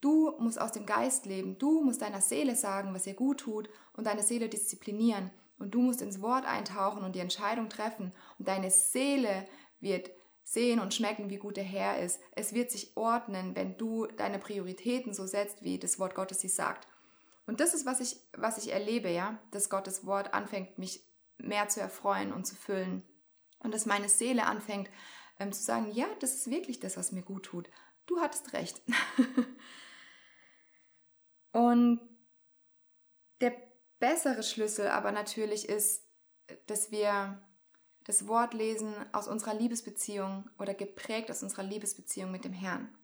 Du 0.00 0.34
musst 0.38 0.60
aus 0.60 0.72
dem 0.72 0.86
Geist 0.86 1.26
leben. 1.26 1.58
Du 1.58 1.82
musst 1.82 2.02
deiner 2.02 2.20
Seele 2.20 2.56
sagen, 2.56 2.94
was 2.94 3.06
ihr 3.06 3.14
gut 3.14 3.40
tut 3.40 3.68
und 3.92 4.06
deine 4.06 4.22
Seele 4.22 4.48
disziplinieren. 4.48 5.30
Und 5.58 5.74
du 5.74 5.80
musst 5.80 6.00
ins 6.00 6.22
Wort 6.22 6.46
eintauchen 6.46 7.04
und 7.04 7.14
die 7.14 7.20
Entscheidung 7.20 7.68
treffen. 7.68 8.12
Und 8.38 8.48
deine 8.48 8.70
Seele 8.70 9.46
wird 9.80 10.10
sehen 10.42 10.80
und 10.80 10.94
schmecken, 10.94 11.30
wie 11.30 11.36
gut 11.36 11.56
der 11.56 11.64
Herr 11.64 12.00
ist. 12.00 12.18
Es 12.32 12.54
wird 12.54 12.70
sich 12.70 12.96
ordnen, 12.96 13.54
wenn 13.54 13.76
du 13.76 14.06
deine 14.06 14.38
Prioritäten 14.38 15.12
so 15.12 15.26
setzt, 15.26 15.62
wie 15.62 15.78
das 15.78 15.98
Wort 15.98 16.14
Gottes 16.14 16.40
sie 16.40 16.48
sagt. 16.48 16.88
Und 17.46 17.60
das 17.60 17.74
ist, 17.74 17.84
was 17.84 18.00
ich, 18.00 18.16
was 18.36 18.58
ich 18.58 18.72
erlebe, 18.72 19.10
ja, 19.10 19.38
dass 19.50 19.70
Gottes 19.70 20.06
Wort 20.06 20.32
anfängt, 20.34 20.78
mich 20.78 21.04
mehr 21.36 21.68
zu 21.68 21.80
erfreuen 21.80 22.32
und 22.32 22.46
zu 22.46 22.54
füllen. 22.54 23.02
Und 23.58 23.74
dass 23.74 23.86
meine 23.86 24.08
Seele 24.08 24.46
anfängt 24.46 24.90
ähm, 25.38 25.52
zu 25.52 25.62
sagen, 25.62 25.90
ja, 25.92 26.06
das 26.20 26.34
ist 26.34 26.50
wirklich 26.50 26.80
das, 26.80 26.96
was 26.96 27.12
mir 27.12 27.22
gut 27.22 27.44
tut. 27.44 27.68
Du 28.06 28.20
hattest 28.20 28.52
recht. 28.54 28.80
Und 31.52 32.00
der 33.40 33.54
bessere 33.98 34.42
Schlüssel 34.42 34.88
aber 34.88 35.12
natürlich 35.12 35.68
ist, 35.68 36.04
dass 36.66 36.90
wir 36.90 37.42
das 38.04 38.26
Wort 38.26 38.54
lesen 38.54 38.94
aus 39.12 39.28
unserer 39.28 39.54
Liebesbeziehung 39.54 40.48
oder 40.58 40.74
geprägt 40.74 41.30
aus 41.30 41.42
unserer 41.42 41.62
Liebesbeziehung 41.62 42.30
mit 42.30 42.44
dem 42.44 42.52
Herrn. 42.52 42.94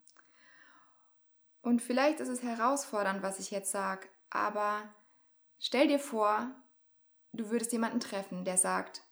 Und 1.60 1.82
vielleicht 1.82 2.20
ist 2.20 2.28
es 2.28 2.42
herausfordernd, 2.42 3.22
was 3.22 3.38
ich 3.38 3.50
jetzt 3.50 3.70
sage, 3.70 4.08
aber 4.30 4.94
stell 5.58 5.88
dir 5.88 5.98
vor, 5.98 6.50
du 7.32 7.50
würdest 7.50 7.72
jemanden 7.72 8.00
treffen, 8.00 8.44
der 8.44 8.56
sagt, 8.56 9.02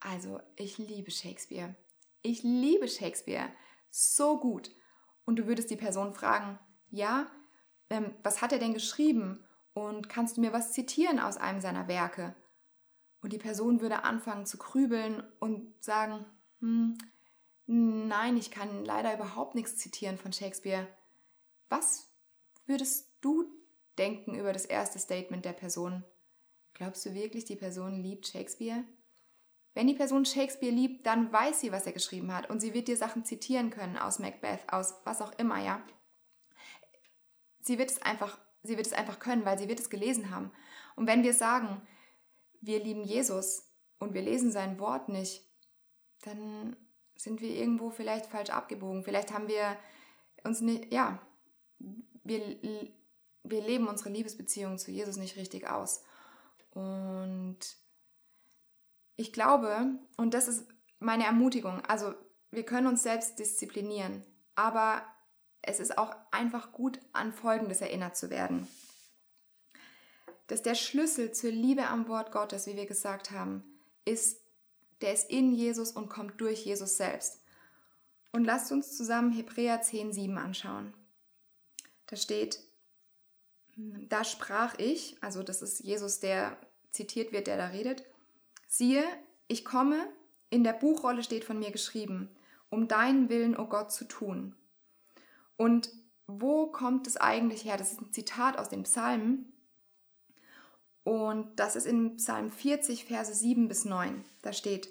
also 0.00 0.40
ich 0.56 0.78
liebe 0.78 1.10
Shakespeare. 1.10 1.76
Ich 2.22 2.42
liebe 2.42 2.88
Shakespeare 2.88 3.52
so 3.90 4.40
gut. 4.40 4.70
Und 5.24 5.36
du 5.36 5.46
würdest 5.46 5.70
die 5.70 5.76
Person 5.76 6.14
fragen, 6.14 6.58
ja, 6.88 7.30
ähm, 7.90 8.14
was 8.22 8.40
hat 8.40 8.52
er 8.52 8.58
denn 8.58 8.72
geschrieben? 8.72 9.44
Und 9.74 10.08
kannst 10.08 10.36
du 10.36 10.40
mir 10.40 10.52
was 10.52 10.72
zitieren 10.72 11.18
aus 11.18 11.36
einem 11.36 11.60
seiner 11.60 11.88
Werke? 11.88 12.34
Und 13.20 13.32
die 13.32 13.38
Person 13.38 13.80
würde 13.80 14.04
anfangen 14.04 14.46
zu 14.46 14.56
grübeln 14.56 15.22
und 15.38 15.74
sagen, 15.84 16.24
hm, 16.60 16.96
nein, 17.66 18.36
ich 18.36 18.50
kann 18.50 18.84
leider 18.84 19.14
überhaupt 19.14 19.54
nichts 19.54 19.76
zitieren 19.76 20.16
von 20.16 20.32
Shakespeare. 20.32 20.88
Was 21.68 22.08
würdest 22.66 23.12
du 23.20 23.44
denken 23.98 24.34
über 24.34 24.52
das 24.52 24.64
erste 24.64 24.98
Statement 24.98 25.44
der 25.44 25.52
Person? 25.52 26.04
Glaubst 26.72 27.04
du 27.04 27.14
wirklich, 27.14 27.44
die 27.44 27.56
Person 27.56 28.02
liebt 28.02 28.26
Shakespeare? 28.26 28.84
Wenn 29.74 29.86
die 29.86 29.94
Person 29.94 30.24
Shakespeare 30.24 30.74
liebt, 30.74 31.06
dann 31.06 31.32
weiß 31.32 31.60
sie, 31.60 31.70
was 31.70 31.86
er 31.86 31.92
geschrieben 31.92 32.34
hat 32.34 32.50
und 32.50 32.60
sie 32.60 32.74
wird 32.74 32.88
dir 32.88 32.96
Sachen 32.96 33.24
zitieren 33.24 33.70
können 33.70 33.98
aus 33.98 34.18
Macbeth, 34.18 34.72
aus 34.72 34.94
was 35.04 35.20
auch 35.20 35.32
immer, 35.38 35.62
ja 35.62 35.80
sie 37.62 37.78
wird 37.78 37.90
es 37.90 38.02
einfach, 38.02 38.38
sie 38.62 38.76
wird 38.76 38.86
es 38.86 38.92
einfach 38.92 39.18
können, 39.18 39.44
weil 39.44 39.58
sie 39.58 39.68
wird 39.68 39.80
es 39.80 39.90
gelesen 39.90 40.30
haben. 40.30 40.50
Und 40.96 41.06
wenn 41.06 41.22
wir 41.22 41.34
sagen, 41.34 41.82
wir 42.60 42.82
lieben 42.82 43.04
Jesus 43.04 43.70
und 43.98 44.14
wir 44.14 44.22
lesen 44.22 44.52
sein 44.52 44.78
Wort 44.78 45.08
nicht, 45.08 45.44
dann 46.22 46.76
sind 47.16 47.40
wir 47.40 47.50
irgendwo 47.50 47.90
vielleicht 47.90 48.26
falsch 48.26 48.50
abgebogen. 48.50 49.04
Vielleicht 49.04 49.32
haben 49.32 49.48
wir 49.48 49.76
uns 50.44 50.60
nicht, 50.60 50.92
ja, 50.92 51.20
wir, 52.24 52.58
wir 53.42 53.62
leben 53.62 53.88
unsere 53.88 54.10
Liebesbeziehung 54.10 54.78
zu 54.78 54.90
Jesus 54.90 55.16
nicht 55.16 55.36
richtig 55.36 55.68
aus. 55.68 56.02
Und 56.70 57.58
ich 59.16 59.32
glaube, 59.32 59.98
und 60.16 60.34
das 60.34 60.48
ist 60.48 60.66
meine 60.98 61.24
Ermutigung, 61.24 61.80
also 61.86 62.14
wir 62.50 62.64
können 62.64 62.86
uns 62.86 63.02
selbst 63.02 63.38
disziplinieren, 63.38 64.24
aber 64.54 65.04
es 65.62 65.80
ist 65.80 65.98
auch 65.98 66.14
einfach 66.30 66.72
gut, 66.72 66.98
an 67.12 67.32
Folgendes 67.32 67.80
erinnert 67.80 68.16
zu 68.16 68.30
werden. 68.30 68.66
Dass 70.46 70.62
der 70.62 70.74
Schlüssel 70.74 71.32
zur 71.32 71.50
Liebe 71.50 71.86
am 71.86 72.08
Wort 72.08 72.32
Gottes, 72.32 72.66
wie 72.66 72.76
wir 72.76 72.86
gesagt 72.86 73.30
haben, 73.30 73.62
ist, 74.04 74.40
der 75.00 75.12
ist 75.12 75.30
in 75.30 75.52
Jesus 75.52 75.92
und 75.92 76.08
kommt 76.08 76.40
durch 76.40 76.64
Jesus 76.64 76.96
selbst. 76.96 77.40
Und 78.32 78.44
lasst 78.44 78.72
uns 78.72 78.96
zusammen 78.96 79.32
Hebräer 79.32 79.82
10,7 79.82 80.36
anschauen. 80.36 80.94
Da 82.06 82.16
steht, 82.16 82.60
da 83.76 84.24
sprach 84.24 84.78
ich, 84.78 85.16
also 85.20 85.42
das 85.42 85.62
ist 85.62 85.80
Jesus, 85.80 86.20
der 86.20 86.56
zitiert 86.90 87.32
wird, 87.32 87.46
der 87.46 87.56
da 87.56 87.66
redet, 87.68 88.04
siehe, 88.66 89.04
ich 89.46 89.64
komme, 89.64 90.08
in 90.48 90.64
der 90.64 90.72
Buchrolle 90.72 91.22
steht 91.22 91.44
von 91.44 91.58
mir 91.58 91.70
geschrieben, 91.70 92.28
um 92.68 92.88
deinen 92.88 93.28
Willen, 93.28 93.56
o 93.56 93.62
oh 93.62 93.66
Gott, 93.66 93.92
zu 93.92 94.04
tun. 94.04 94.54
Und 95.60 95.90
wo 96.26 96.68
kommt 96.68 97.06
es 97.06 97.18
eigentlich 97.18 97.66
her? 97.66 97.76
Das 97.76 97.92
ist 97.92 98.00
ein 98.00 98.14
Zitat 98.14 98.56
aus 98.56 98.70
den 98.70 98.84
Psalmen. 98.84 99.52
Und 101.02 101.60
das 101.60 101.76
ist 101.76 101.84
in 101.84 102.16
Psalm 102.16 102.50
40, 102.50 103.04
Verse 103.04 103.34
7 103.34 103.68
bis 103.68 103.84
9. 103.84 104.24
Da 104.40 104.54
steht, 104.54 104.88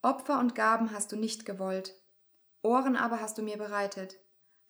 Opfer 0.00 0.38
und 0.38 0.54
Gaben 0.54 0.92
hast 0.92 1.12
du 1.12 1.16
nicht 1.16 1.44
gewollt, 1.44 1.94
Ohren 2.62 2.96
aber 2.96 3.20
hast 3.20 3.36
du 3.36 3.42
mir 3.42 3.58
bereitet, 3.58 4.18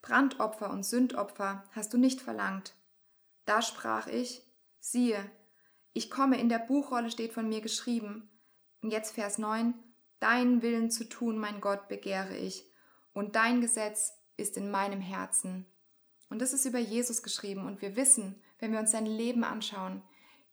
Brandopfer 0.02 0.70
und 0.70 0.84
Sündopfer 0.84 1.62
hast 1.70 1.92
du 1.92 1.96
nicht 1.96 2.20
verlangt. 2.20 2.74
Da 3.44 3.62
sprach 3.62 4.08
ich, 4.08 4.42
siehe, 4.80 5.24
ich 5.92 6.10
komme, 6.10 6.36
in 6.36 6.48
der 6.48 6.58
Buchrolle 6.58 7.12
steht 7.12 7.32
von 7.32 7.48
mir 7.48 7.60
geschrieben. 7.60 8.28
Und 8.82 8.90
jetzt 8.90 9.14
Vers 9.14 9.38
9, 9.38 9.74
Deinen 10.18 10.62
Willen 10.62 10.90
zu 10.90 11.08
tun, 11.08 11.38
mein 11.38 11.60
Gott, 11.60 11.86
begehre 11.86 12.36
ich, 12.36 12.68
und 13.12 13.36
dein 13.36 13.60
Gesetz 13.60 14.17
ist 14.38 14.56
in 14.56 14.70
meinem 14.70 15.00
Herzen. 15.00 15.66
Und 16.30 16.40
das 16.40 16.52
ist 16.52 16.64
über 16.64 16.78
Jesus 16.78 17.22
geschrieben 17.22 17.66
und 17.66 17.82
wir 17.82 17.96
wissen, 17.96 18.42
wenn 18.58 18.72
wir 18.72 18.80
uns 18.80 18.92
sein 18.92 19.06
Leben 19.06 19.44
anschauen, 19.44 20.02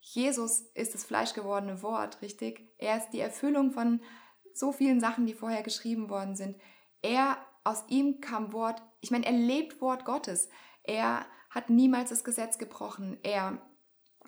Jesus 0.00 0.60
ist 0.74 0.94
das 0.94 1.04
fleischgewordene 1.04 1.82
Wort, 1.82 2.22
richtig? 2.22 2.68
Er 2.78 2.98
ist 2.98 3.10
die 3.10 3.20
Erfüllung 3.20 3.72
von 3.72 4.00
so 4.54 4.72
vielen 4.72 5.00
Sachen, 5.00 5.26
die 5.26 5.34
vorher 5.34 5.62
geschrieben 5.62 6.08
worden 6.08 6.36
sind. 6.36 6.56
Er, 7.02 7.38
aus 7.64 7.84
ihm 7.88 8.20
kam 8.20 8.52
Wort, 8.52 8.82
ich 9.00 9.10
meine, 9.10 9.26
er 9.26 9.32
lebt 9.32 9.80
Wort 9.80 10.04
Gottes. 10.04 10.48
Er 10.84 11.26
hat 11.50 11.70
niemals 11.70 12.10
das 12.10 12.24
Gesetz 12.24 12.58
gebrochen. 12.58 13.18
Er 13.22 13.60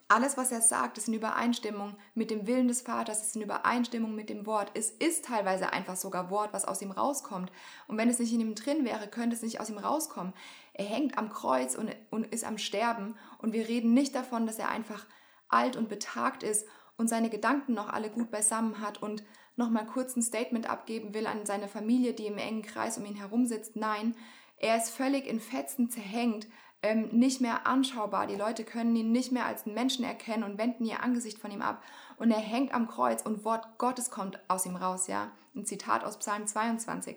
alles, 0.09 0.38
was 0.38 0.50
er 0.50 0.62
sagt, 0.62 0.97
ist 0.97 1.09
in 1.09 1.15
Übereinstimmung 1.15 1.97
mit 2.15 2.31
dem 2.31 2.47
Willen 2.47 2.69
des 2.69 2.81
Vaters, 2.81 3.23
ist 3.23 3.37
in 3.37 3.43
Übereinstimmung 3.43 4.15
mit 4.15 4.31
dem 4.31 4.47
Wort. 4.47 4.71
Es 4.73 4.91
ist 4.91 5.27
teilweise 5.27 5.73
einfach 5.73 5.97
sogar 5.97 6.31
Wort, 6.31 6.55
was 6.55 6.65
aus 6.65 6.81
ihm 6.81 6.91
rauskommt. 6.91 7.53
Und 7.87 7.99
wenn 7.99 8.09
es 8.09 8.19
nicht 8.19 8.33
in 8.33 8.41
ihm 8.41 8.55
drin 8.55 8.87
wäre, 8.87 9.07
könnte 9.09 9.37
es 9.37 9.43
nicht 9.43 9.61
aus 9.61 9.69
ihm 9.69 9.77
rauskommen. 9.77 10.33
Er 10.73 10.87
hängt 10.87 11.19
am 11.19 11.29
Kreuz 11.29 11.75
und, 11.75 11.95
und 12.11 12.27
ist 12.33 12.45
am 12.45 12.57
Sterben. 12.57 13.17
Und 13.37 13.53
wir 13.53 13.69
reden 13.69 13.93
nicht 13.93 14.15
davon, 14.15 14.47
dass 14.47 14.59
er 14.59 14.71
einfach 14.71 15.05
alt 15.49 15.77
und 15.77 15.91
betagt 15.91 16.43
ist 16.43 16.67
und 16.97 17.09
seine 17.09 17.29
Gedanken 17.29 17.75
noch 17.75 17.91
alle 17.91 18.09
gut 18.09 18.31
beisammen 18.31 18.81
hat 18.81 19.03
und 19.03 19.23
nochmal 19.57 19.87
kurz 19.87 20.17
ein 20.17 20.23
Statement 20.23 20.71
abgeben 20.71 21.12
will 21.12 21.27
an 21.27 21.45
seine 21.45 21.69
Familie, 21.69 22.15
die 22.15 22.27
im 22.27 22.38
engen 22.38 22.62
Kreis 22.62 22.97
um 22.97 23.05
ihn 23.05 23.17
herum 23.17 23.45
sitzt. 23.45 23.77
Nein, 23.77 24.15
er 24.57 24.77
ist 24.77 24.91
völlig 24.91 25.27
in 25.27 25.41
Fetzen 25.41 25.91
zerhängt, 25.91 26.47
ähm, 26.83 27.09
nicht 27.11 27.41
mehr 27.41 27.67
anschaubar. 27.67 28.27
Die 28.27 28.37
Leute 28.37 28.65
können 28.65 28.95
ihn 28.95 29.13
nicht 29.13 29.33
mehr 29.33 29.47
als 29.47 29.67
einen 29.67 29.75
Menschen 29.75 30.05
erkennen 30.05 30.45
und 30.45 30.59
wenden 30.59 30.85
ihr 30.85 31.03
Angesicht 31.03 31.39
von 31.39 31.51
ihm 31.51 31.63
ab. 31.63 31.83
Und 32.17 32.31
er 32.31 32.39
hängt 32.39 32.73
am 32.73 32.89
Kreuz 32.89 33.23
und 33.23 33.45
Wort 33.45 33.79
Gottes 33.79 34.11
kommt 34.11 34.39
aus 34.49 34.67
ihm 34.67 34.77
raus, 34.77 35.07
ja. 35.07 35.33
Ein 35.55 35.65
Zitat 35.65 36.05
aus 36.05 36.19
Psalm 36.19 36.47
22. 36.47 37.17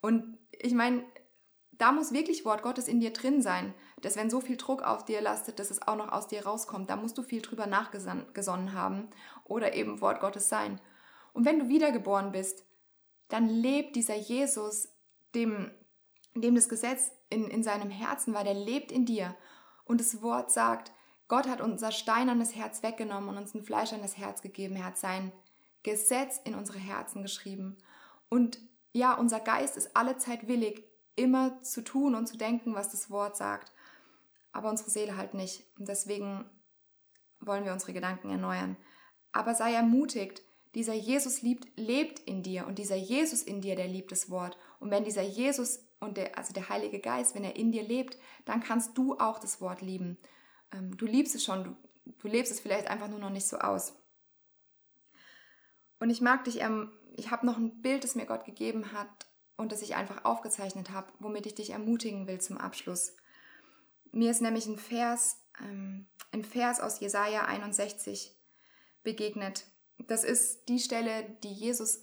Und 0.00 0.38
ich 0.50 0.74
meine, 0.74 1.04
da 1.78 1.92
muss 1.92 2.12
wirklich 2.12 2.44
Wort 2.44 2.62
Gottes 2.62 2.88
in 2.88 3.00
dir 3.00 3.12
drin 3.12 3.42
sein, 3.42 3.74
dass 4.00 4.16
wenn 4.16 4.30
so 4.30 4.40
viel 4.40 4.56
Druck 4.56 4.82
auf 4.82 5.04
dir 5.04 5.20
lastet, 5.20 5.58
dass 5.58 5.70
es 5.70 5.86
auch 5.86 5.96
noch 5.96 6.10
aus 6.10 6.26
dir 6.26 6.44
rauskommt, 6.44 6.88
da 6.90 6.96
musst 6.96 7.18
du 7.18 7.22
viel 7.22 7.42
drüber 7.42 7.66
nachgesonnen 7.66 8.72
haben 8.72 9.08
oder 9.44 9.74
eben 9.74 10.00
Wort 10.00 10.20
Gottes 10.20 10.48
sein. 10.48 10.80
Und 11.32 11.44
wenn 11.44 11.58
du 11.58 11.68
wiedergeboren 11.68 12.32
bist, 12.32 12.64
dann 13.28 13.48
lebt 13.48 13.96
dieser 13.96 14.16
Jesus, 14.16 14.88
dem, 15.34 15.70
dem 16.42 16.54
das 16.54 16.68
Gesetz 16.68 17.12
in, 17.30 17.48
in 17.48 17.62
seinem 17.62 17.90
Herzen 17.90 18.34
war, 18.34 18.44
der 18.44 18.54
lebt 18.54 18.92
in 18.92 19.06
dir. 19.06 19.36
Und 19.84 20.00
das 20.00 20.22
Wort 20.22 20.50
sagt, 20.50 20.92
Gott 21.28 21.48
hat 21.48 21.60
unser 21.60 21.92
steinernes 21.92 22.54
Herz 22.54 22.82
weggenommen 22.82 23.30
und 23.30 23.36
uns 23.36 23.54
ein 23.54 23.62
fleischernes 23.62 24.16
Herz 24.16 24.42
gegeben. 24.42 24.76
Er 24.76 24.86
hat 24.86 24.98
sein 24.98 25.32
Gesetz 25.82 26.40
in 26.44 26.54
unsere 26.54 26.78
Herzen 26.78 27.22
geschrieben. 27.22 27.78
Und 28.28 28.58
ja, 28.92 29.14
unser 29.14 29.40
Geist 29.40 29.76
ist 29.76 29.96
allezeit 29.96 30.48
willig, 30.48 30.84
immer 31.16 31.62
zu 31.62 31.82
tun 31.82 32.14
und 32.14 32.26
zu 32.26 32.36
denken, 32.36 32.74
was 32.74 32.90
das 32.90 33.10
Wort 33.10 33.36
sagt. 33.36 33.72
Aber 34.52 34.70
unsere 34.70 34.90
Seele 34.90 35.16
halt 35.16 35.34
nicht. 35.34 35.64
Und 35.78 35.88
deswegen 35.88 36.48
wollen 37.40 37.64
wir 37.64 37.72
unsere 37.72 37.92
Gedanken 37.92 38.30
erneuern. 38.30 38.76
Aber 39.32 39.54
sei 39.54 39.74
ermutigt, 39.74 40.42
dieser 40.74 40.94
Jesus 40.94 41.42
liebt, 41.42 41.68
lebt 41.76 42.18
in 42.20 42.42
dir 42.42 42.66
und 42.66 42.78
dieser 42.78 42.96
Jesus 42.96 43.42
in 43.42 43.60
dir, 43.60 43.76
der 43.76 43.88
liebt 43.88 44.12
das 44.12 44.30
Wort. 44.30 44.58
Und 44.78 44.90
wenn 44.90 45.04
dieser 45.04 45.22
Jesus 45.22 45.85
und 46.00 46.16
der, 46.16 46.36
also 46.36 46.52
der 46.52 46.68
Heilige 46.68 47.00
Geist, 47.00 47.34
wenn 47.34 47.44
er 47.44 47.56
in 47.56 47.72
dir 47.72 47.82
lebt, 47.82 48.18
dann 48.44 48.62
kannst 48.62 48.96
du 48.98 49.18
auch 49.18 49.38
das 49.38 49.60
Wort 49.60 49.80
lieben. 49.80 50.18
Ähm, 50.72 50.96
du 50.96 51.06
liebst 51.06 51.34
es 51.34 51.44
schon, 51.44 51.64
du, 51.64 51.76
du 52.18 52.28
lebst 52.28 52.52
es 52.52 52.60
vielleicht 52.60 52.88
einfach 52.88 53.08
nur 53.08 53.18
noch 53.18 53.30
nicht 53.30 53.46
so 53.46 53.58
aus. 53.58 53.94
Und 55.98 56.10
ich 56.10 56.20
mag 56.20 56.44
dich, 56.44 56.60
ähm, 56.60 56.92
ich 57.16 57.30
habe 57.30 57.46
noch 57.46 57.56
ein 57.56 57.80
Bild, 57.80 58.04
das 58.04 58.14
mir 58.14 58.26
Gott 58.26 58.44
gegeben 58.44 58.92
hat 58.92 59.26
und 59.56 59.72
das 59.72 59.82
ich 59.82 59.96
einfach 59.96 60.24
aufgezeichnet 60.24 60.90
habe, 60.90 61.12
womit 61.18 61.46
ich 61.46 61.54
dich 61.54 61.70
ermutigen 61.70 62.26
will 62.26 62.40
zum 62.40 62.58
Abschluss. 62.58 63.16
Mir 64.12 64.30
ist 64.30 64.42
nämlich 64.42 64.66
ein 64.66 64.78
Vers, 64.78 65.42
ähm, 65.62 66.06
ein 66.32 66.44
Vers 66.44 66.80
aus 66.80 67.00
Jesaja 67.00 67.46
61 67.46 68.36
begegnet. 69.02 69.66
Das 69.98 70.24
ist 70.24 70.68
die 70.68 70.78
Stelle, 70.78 71.24
die 71.42 71.52
Jesus 71.52 72.02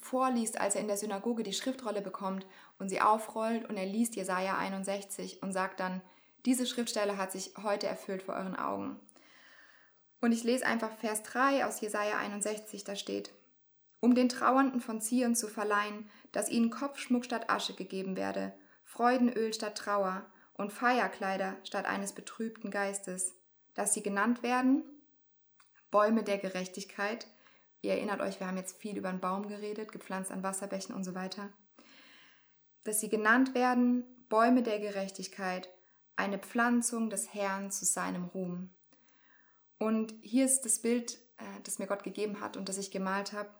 vorliest, 0.00 0.60
als 0.60 0.74
er 0.74 0.80
in 0.80 0.88
der 0.88 0.96
Synagoge 0.96 1.42
die 1.42 1.52
Schriftrolle 1.52 2.02
bekommt 2.02 2.46
und 2.78 2.88
sie 2.88 3.00
aufrollt 3.00 3.68
und 3.68 3.76
er 3.76 3.86
liest 3.86 4.16
Jesaja 4.16 4.56
61 4.58 5.42
und 5.42 5.52
sagt 5.52 5.80
dann, 5.80 6.02
diese 6.46 6.66
Schriftstelle 6.66 7.16
hat 7.16 7.32
sich 7.32 7.52
heute 7.62 7.86
erfüllt 7.86 8.22
vor 8.22 8.34
euren 8.34 8.56
Augen. 8.56 8.98
Und 10.20 10.32
ich 10.32 10.44
lese 10.44 10.66
einfach 10.66 10.96
Vers 10.98 11.22
3 11.22 11.66
aus 11.66 11.80
Jesaja 11.80 12.18
61, 12.18 12.84
da 12.84 12.96
steht, 12.96 13.32
um 14.00 14.14
den 14.14 14.28
Trauernden 14.28 14.80
von 14.80 15.00
Zion 15.00 15.34
zu 15.34 15.48
verleihen, 15.48 16.10
dass 16.32 16.50
ihnen 16.50 16.70
Kopfschmuck 16.70 17.24
statt 17.24 17.50
Asche 17.50 17.74
gegeben 17.74 18.16
werde, 18.16 18.52
Freudenöl 18.84 19.52
statt 19.52 19.78
Trauer 19.78 20.26
und 20.54 20.72
Feierkleider 20.72 21.56
statt 21.62 21.86
eines 21.86 22.12
betrübten 22.12 22.70
Geistes, 22.70 23.36
dass 23.74 23.94
sie 23.94 24.02
genannt 24.02 24.42
werden 24.42 24.82
Bäume 25.90 26.22
der 26.22 26.38
Gerechtigkeit, 26.38 27.26
Ihr 27.80 27.92
erinnert 27.92 28.20
euch, 28.20 28.40
wir 28.40 28.46
haben 28.46 28.56
jetzt 28.56 28.78
viel 28.78 28.96
über 28.96 29.08
einen 29.08 29.20
Baum 29.20 29.48
geredet, 29.48 29.92
gepflanzt 29.92 30.32
an 30.32 30.42
Wasserbächen 30.42 30.94
und 30.94 31.04
so 31.04 31.14
weiter. 31.14 31.50
Dass 32.84 33.00
sie 33.00 33.08
genannt 33.08 33.54
werden 33.54 34.04
Bäume 34.28 34.62
der 34.62 34.78
Gerechtigkeit, 34.80 35.68
eine 36.16 36.38
Pflanzung 36.38 37.10
des 37.10 37.32
Herrn 37.32 37.70
zu 37.70 37.84
seinem 37.84 38.24
Ruhm. 38.24 38.74
Und 39.78 40.14
hier 40.20 40.44
ist 40.44 40.62
das 40.62 40.80
Bild, 40.80 41.14
äh, 41.38 41.60
das 41.62 41.78
mir 41.78 41.86
Gott 41.86 42.02
gegeben 42.02 42.40
hat 42.40 42.56
und 42.56 42.68
das 42.68 42.78
ich 42.78 42.90
gemalt 42.90 43.32
habe. 43.32 43.50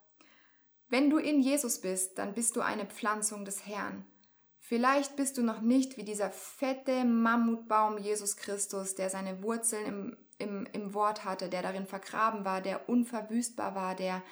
Wenn 0.88 1.10
du 1.10 1.18
in 1.18 1.40
Jesus 1.40 1.80
bist, 1.80 2.18
dann 2.18 2.34
bist 2.34 2.56
du 2.56 2.60
eine 2.60 2.86
Pflanzung 2.86 3.44
des 3.44 3.66
Herrn. 3.66 4.04
Vielleicht 4.58 5.16
bist 5.16 5.38
du 5.38 5.42
noch 5.42 5.60
nicht 5.60 5.96
wie 5.96 6.04
dieser 6.04 6.30
fette 6.30 7.04
Mammutbaum 7.04 7.98
Jesus 7.98 8.36
Christus, 8.36 8.94
der 8.94 9.08
seine 9.08 9.42
Wurzeln 9.42 9.86
im 9.86 10.16
im, 10.38 10.66
im 10.72 10.94
Wort 10.94 11.24
hatte, 11.24 11.48
der 11.48 11.62
darin 11.62 11.86
vergraben 11.86 12.44
war, 12.44 12.60
der 12.60 12.88
unverwüstbar 12.88 13.74
war, 13.74 13.94
der 13.94 14.22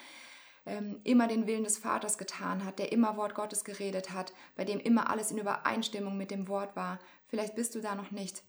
ähm, 0.67 1.01
immer 1.05 1.29
den 1.29 1.47
Willen 1.47 1.65
des 1.65 1.79
Vaters 1.79 2.19
getan 2.19 2.65
hat, 2.65 2.79
der 2.79 2.93
immer 2.93 3.17
Wort 3.17 3.35
Gottes 3.35 3.65
geredet 3.65 4.11
hat, 4.11 4.33
bei 4.57 4.65
dem 4.65 4.81
immer 4.81 5.11
alles 5.11 5.31
in 5.31 5.39
Übereinstimmung 5.39 6.17
mit 6.17 6.31
dem 6.31 6.49
Wort 6.49 6.77
war. 6.77 6.99
Vielleicht 7.29 7.55
bist 7.55 7.75
du 7.75 7.81
da 7.81 7.95
noch 7.95 8.11
nicht. 8.11 8.43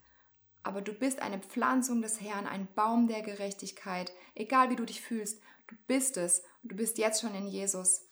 Aber 0.63 0.81
du 0.81 0.93
bist 0.93 1.21
eine 1.21 1.39
Pflanzung 1.39 2.01
des 2.01 2.19
Herrn, 2.19 2.45
ein 2.45 2.67
Baum 2.75 3.07
der 3.07 3.21
Gerechtigkeit. 3.21 4.11
Egal 4.35 4.69
wie 4.69 4.75
du 4.75 4.85
dich 4.85 5.01
fühlst, 5.01 5.41
du 5.67 5.75
bist 5.87 6.17
es. 6.17 6.43
Du 6.63 6.75
bist 6.75 6.97
jetzt 6.97 7.21
schon 7.21 7.33
in 7.35 7.47
Jesus. 7.47 8.09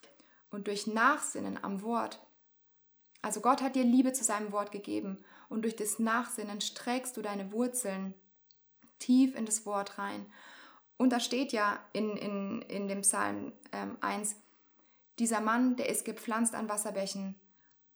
Und 0.50 0.68
durch 0.68 0.88
Nachsinnen 0.88 1.62
am 1.62 1.82
Wort, 1.82 2.26
also 3.22 3.42
Gott 3.42 3.62
hat 3.62 3.76
dir 3.76 3.84
Liebe 3.84 4.14
zu 4.14 4.24
seinem 4.24 4.52
Wort 4.52 4.72
gegeben. 4.72 5.26
Und 5.50 5.64
durch 5.64 5.76
das 5.76 6.00
Nachsinnen 6.00 6.62
streckst 6.62 7.18
du 7.18 7.22
deine 7.22 7.52
Wurzeln 7.52 8.14
tief 9.00 9.36
in 9.36 9.46
das 9.46 9.66
Wort 9.66 9.98
rein. 9.98 10.26
Und 10.98 11.12
da 11.12 11.20
steht 11.20 11.52
ja 11.52 11.80
in, 11.94 12.16
in, 12.18 12.62
in 12.64 12.88
dem 12.88 13.02
Psalm 13.02 13.52
ähm, 13.72 13.98
1, 14.02 14.36
dieser 15.20 15.42
Mann, 15.42 15.76
der 15.76 15.90
ist 15.90 16.06
gepflanzt 16.06 16.56
an 16.56 16.70
Wasserbächen. 16.70 17.36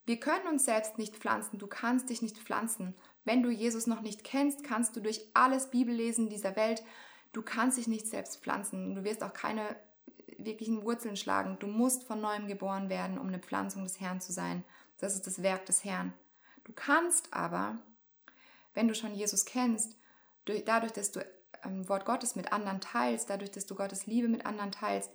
Wir 0.06 0.20
können 0.20 0.48
uns 0.48 0.66
selbst 0.66 0.98
nicht 0.98 1.16
pflanzen, 1.16 1.60
du 1.60 1.68
kannst 1.68 2.10
dich 2.10 2.22
nicht 2.22 2.38
pflanzen. 2.38 2.96
Wenn 3.26 3.44
du 3.44 3.50
Jesus 3.50 3.88
noch 3.88 4.02
nicht 4.02 4.24
kennst, 4.24 4.64
kannst 4.64 4.96
du 4.96 5.02
durch 5.02 5.22
alles 5.34 5.70
Bibellesen 5.70 6.30
dieser 6.30 6.56
Welt, 6.56 6.84
du 7.32 7.42
kannst 7.42 7.78
dich 7.78 7.88
nicht 7.88 8.08
selbst 8.08 8.42
pflanzen. 8.42 8.96
Du 8.96 9.04
wirst 9.04 9.24
auch 9.24 9.34
keine 9.34 9.76
wirklichen 10.38 10.84
Wurzeln 10.84 11.16
schlagen. 11.16 11.58
Du 11.60 11.68
musst 11.68 12.04
von 12.04 12.22
neuem 12.22 12.48
geboren 12.48 12.90
werden, 12.90 13.18
um 13.18 13.28
eine 13.28 13.40
Pflanzung 13.40 13.84
des 13.84 14.00
Herrn 14.00 14.22
zu 14.22 14.32
sein. 14.32 14.64
Das 14.98 15.16
ist 15.16 15.28
das 15.28 15.44
Werk 15.44 15.66
des 15.66 15.84
Herrn. 15.84 16.14
Du 16.64 16.74
kannst 16.74 17.34
aber, 17.34 17.78
wenn 18.74 18.88
du 18.88 18.96
schon 18.96 19.14
Jesus 19.14 19.46
kennst, 19.46 19.96
dadurch, 20.46 20.94
dass 20.94 21.12
du 21.12 21.26
ähm, 21.64 21.88
Wort 21.90 22.06
Gottes 22.06 22.36
mit 22.36 22.52
anderen 22.52 22.82
teilst, 22.82 23.30
dadurch, 23.30 23.52
dass 23.52 23.66
du 23.66 23.76
Gottes 23.76 24.06
Liebe 24.06 24.28
mit 24.28 24.46
anderen 24.46 24.72
teilst, 24.72 25.12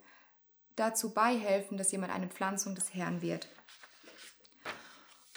dazu 0.77 1.15
beihelfen, 1.15 1.77
dass 1.77 1.93
jemand 1.93 2.13
eine 2.13 2.29
Pflanzung 2.29 2.75
des 2.75 2.95
Herrn 2.95 3.23
wird. 3.23 3.49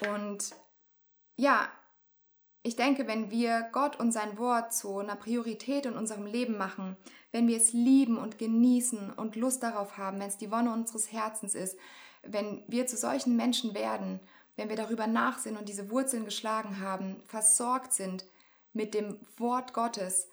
Und 0.07 0.55
ja, 1.35 1.69
ich 2.63 2.75
denke, 2.75 3.07
wenn 3.07 3.31
wir 3.31 3.69
Gott 3.71 3.99
und 3.99 4.11
sein 4.11 4.37
Wort 4.37 4.73
zu 4.73 4.99
einer 4.99 5.15
Priorität 5.15 5.85
in 5.85 5.93
unserem 5.93 6.25
Leben 6.25 6.57
machen, 6.57 6.97
wenn 7.31 7.47
wir 7.47 7.57
es 7.57 7.71
lieben 7.73 8.17
und 8.17 8.37
genießen 8.37 9.13
und 9.13 9.35
Lust 9.35 9.63
darauf 9.63 9.97
haben, 9.97 10.19
wenn 10.19 10.27
es 10.27 10.37
die 10.37 10.51
Wonne 10.51 10.73
unseres 10.73 11.11
Herzens 11.11 11.55
ist, 11.55 11.77
wenn 12.23 12.63
wir 12.67 12.87
zu 12.87 12.97
solchen 12.97 13.35
Menschen 13.35 13.73
werden, 13.73 14.19
wenn 14.55 14.69
wir 14.69 14.75
darüber 14.75 15.07
nachsinnen 15.07 15.59
und 15.59 15.69
diese 15.69 15.89
Wurzeln 15.91 16.25
geschlagen 16.25 16.79
haben, 16.81 17.21
versorgt 17.25 17.93
sind, 17.93 18.25
mit 18.73 18.93
dem 18.93 19.19
Wort 19.37 19.73
Gottes, 19.73 20.27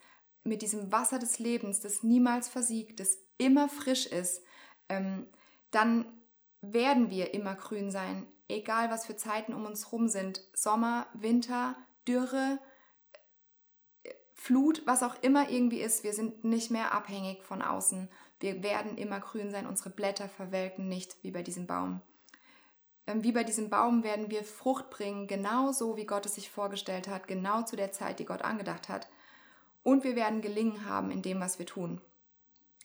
mit 0.45 0.63
diesem 0.63 0.93
Wasser 0.93 1.19
des 1.19 1.39
Lebens, 1.39 1.81
das 1.81 2.03
niemals 2.03 2.49
versiegt, 2.49 3.01
das 3.01 3.19
immer 3.39 3.69
frisch 3.69 4.07
ist, 4.07 4.43
ähm, 4.89 5.27
dann 5.71 6.07
werden 6.61 7.11
wir 7.11 7.35
immer 7.35 7.55
grün 7.55 7.91
sein, 7.91 8.27
egal 8.49 8.91
was 8.91 9.07
für 9.07 9.17
Zeiten 9.17 9.55
um 9.55 9.67
uns 9.67 9.93
rum 9.93 10.09
sind. 10.09 10.41
Sommer, 10.55 11.07
Winter, 11.15 11.77
Dürre, 12.07 12.59
Flut, 14.35 14.83
was 14.85 15.03
auch 15.03 15.15
immer 15.23 15.49
irgendwie 15.49 15.81
ist, 15.81 16.05
wir 16.05 16.13
sind 16.13 16.45
nicht 16.45 16.71
mehr 16.71 16.93
abhängig 16.93 17.43
von 17.45 17.63
außen. 17.63 18.11
Wir 18.41 18.63
werden 18.63 18.99
immer 18.99 19.21
grün 19.21 19.51
sein, 19.51 19.67
unsere 19.67 19.91
Blätter 19.91 20.29
verwelken 20.29 20.89
nicht 20.89 21.17
wie 21.23 21.31
bei 21.31 21.43
diesem 21.43 21.67
Baum. 21.67 22.03
Ähm, 23.07 23.23
wie 23.23 23.33
bei 23.33 23.45
diesem 23.45 23.69
Baum 23.69 24.03
werden 24.03 24.31
wir 24.31 24.45
Frucht 24.45 24.91
bringen, 24.91 25.27
genauso 25.27 25.97
wie 25.97 26.07
Gott 26.07 26.27
es 26.27 26.37
sich 26.37 26.51
vorgestellt 26.51 27.09
hat, 27.09 27.29
genau 27.29 27.63
zu 27.63 27.77
der 27.77 27.93
Zeit, 27.93 28.19
die 28.19 28.25
Gott 28.25 28.43
angedacht 28.43 28.89
hat. 28.89 29.09
Und 29.83 30.05
wir 30.05 30.17
werden 30.17 30.41
gelingen 30.41 30.87
haben 30.87 31.11
in 31.11 31.21
dem, 31.21 31.41
was 31.41 31.59
wir 31.59 31.67
tun. 31.67 32.01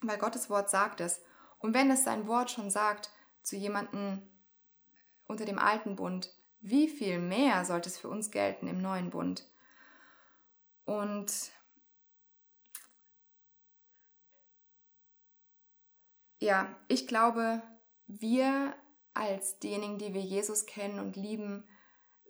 Weil 0.02 0.18
Gottes 0.18 0.50
Wort 0.50 0.70
sagt 0.70 1.00
es. 1.00 1.22
Und 1.60 1.74
wenn 1.74 1.92
es 1.92 2.04
sein 2.04 2.28
Wort 2.28 2.52
schon 2.52 2.70
sagt 2.70 3.10
zu 3.42 3.56
jemandem 3.56 4.22
unter 5.28 5.46
dem 5.46 5.60
alten 5.60 5.96
Bund, 5.96 6.34
wie 6.62 6.90
viel 6.90 7.20
mehr 7.20 7.64
sollte 7.64 7.90
es 7.90 7.98
für 7.98 8.10
uns 8.10 8.32
gelten 8.32 8.68
im 8.68 8.82
neuen 8.82 9.10
Bund? 9.12 9.46
Und 10.84 11.52
ja, 16.40 16.76
ich 16.88 17.08
glaube, 17.08 17.62
wir 18.08 18.74
als 19.14 19.60
diejenigen, 19.60 19.98
die 19.98 20.14
wir 20.14 20.22
Jesus 20.22 20.66
kennen 20.66 21.00
und 21.00 21.16
lieben, 21.16 21.64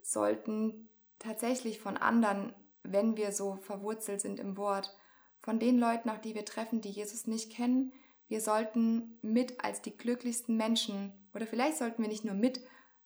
sollten 0.02 0.88
tatsächlich 1.18 1.80
von 1.80 1.96
anderen, 1.96 2.54
wenn 2.82 3.16
wir 3.16 3.32
so 3.32 3.56
verwurzelt 3.56 4.20
sind 4.20 4.40
im 4.40 4.56
Wort, 4.56 4.96
von 5.42 5.58
den 5.58 5.78
Leuten, 5.78 6.10
auch 6.10 6.18
die 6.18 6.34
wir 6.34 6.44
treffen, 6.44 6.80
die 6.80 6.90
Jesus 6.90 7.26
nicht 7.26 7.52
kennen, 7.52 7.92
wir 8.28 8.40
sollten 8.40 9.18
mit 9.22 9.64
als 9.64 9.82
die 9.82 9.96
glücklichsten 9.96 10.56
Menschen, 10.56 11.12
oder 11.34 11.46
vielleicht 11.46 11.78
sollten 11.78 12.02
wir 12.02 12.08
nicht 12.08 12.24
nur 12.24 12.34
mit, 12.34 12.60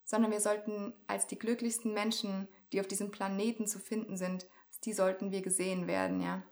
sondern 0.04 0.30
wir 0.30 0.40
sollten 0.40 0.92
als 1.06 1.26
die 1.26 1.38
glücklichsten 1.38 1.94
Menschen, 1.94 2.48
die 2.72 2.80
auf 2.80 2.86
diesem 2.86 3.10
Planeten 3.10 3.66
zu 3.66 3.78
finden 3.78 4.16
sind, 4.16 4.46
die 4.84 4.92
sollten 4.92 5.32
wir 5.32 5.40
gesehen 5.40 5.86
werden, 5.86 6.20
ja. 6.20 6.42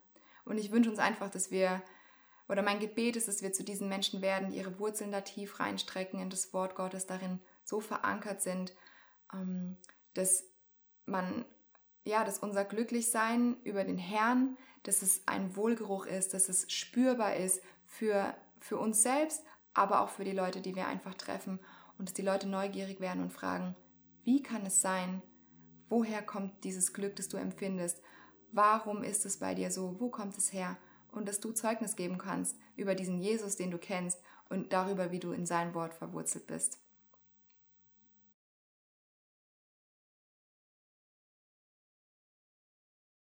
Und 0.45 0.59
ich 0.59 0.73
wünsche 0.73 0.91
uns 0.91 0.99
einfach, 0.99 1.31
dass 1.31 1.51
wir, 1.51 1.83
oder 2.53 2.63
mein 2.63 2.79
Gebet 2.79 3.17
ist, 3.17 3.27
dass 3.27 3.43
wir 3.43 3.53
zu 3.53 3.65
diesen 3.65 3.89
Menschen 3.89 4.23
werden, 4.23 4.51
die 4.51 4.59
ihre 4.59 4.79
Wurzeln 4.79 5.11
da 5.11 5.23
tief 5.23 5.59
reinstrecken 5.59 6.21
in 6.21 6.31
das 6.31 6.53
Wort 6.53 6.75
Gottes, 6.77 7.07
darin 7.07 7.41
so 7.65 7.81
verankert 7.81 8.43
sind, 8.43 8.75
ähm, 9.33 9.79
dass 10.15 10.45
man, 11.07 11.45
ja, 12.05 12.25
dass 12.25 12.39
unser 12.39 12.65
Glücklichsein 12.65 13.57
über 13.65 13.83
den 13.83 13.99
Herrn, 13.99 14.57
dass 14.85 15.03
es 15.03 15.27
ein 15.27 15.57
Wohlgeruch 15.57 16.07
ist, 16.07 16.35
dass 16.35 16.49
es 16.49 16.71
spürbar 16.71 17.37
ist 17.37 17.63
für 17.87 18.35
für 18.63 18.79
uns 18.79 19.03
selbst, 19.03 19.45
aber 19.75 20.01
auch 20.01 20.09
für 20.09 20.25
die 20.25 20.33
Leute, 20.33 20.61
die 20.61 20.75
wir 20.75 20.87
einfach 20.87 21.15
treffen 21.15 21.59
und 21.99 22.09
dass 22.09 22.15
die 22.15 22.23
Leute 22.23 22.49
neugierig 22.49 23.01
werden 23.01 23.23
und 23.23 23.33
fragen, 23.33 23.75
wie 24.25 24.43
kann 24.43 24.65
es 24.65 24.81
sein? 24.81 25.23
Woher 25.89 26.23
kommt 26.23 26.65
dieses 26.65 26.93
Glück, 26.93 27.17
das 27.17 27.29
du 27.29 27.37
empfindest? 27.37 28.01
Warum 28.53 29.03
ist 29.03 29.27
es 29.27 29.39
bei 29.39 29.55
dir 29.55 29.71
so? 29.71 29.99
Wo 29.99 30.11
kommt 30.11 30.39
es 30.39 30.53
her? 30.53 30.77
Und 31.13 31.29
dass 31.29 31.39
du 31.39 31.53
Zeugnis 31.53 31.95
geben 31.95 32.19
kannst 32.19 32.57
über 32.75 32.97
diesen 32.97 33.19
Jesus, 33.19 33.55
den 33.57 33.71
du 33.71 33.79
kennst 33.79 34.21
und 34.49 34.73
darüber, 34.73 35.13
wie 35.13 35.21
du 35.21 35.31
in 35.33 35.47
sein 35.47 35.75
Wort 35.75 35.95
verwurzelt 35.95 36.47
bist. 36.47 36.81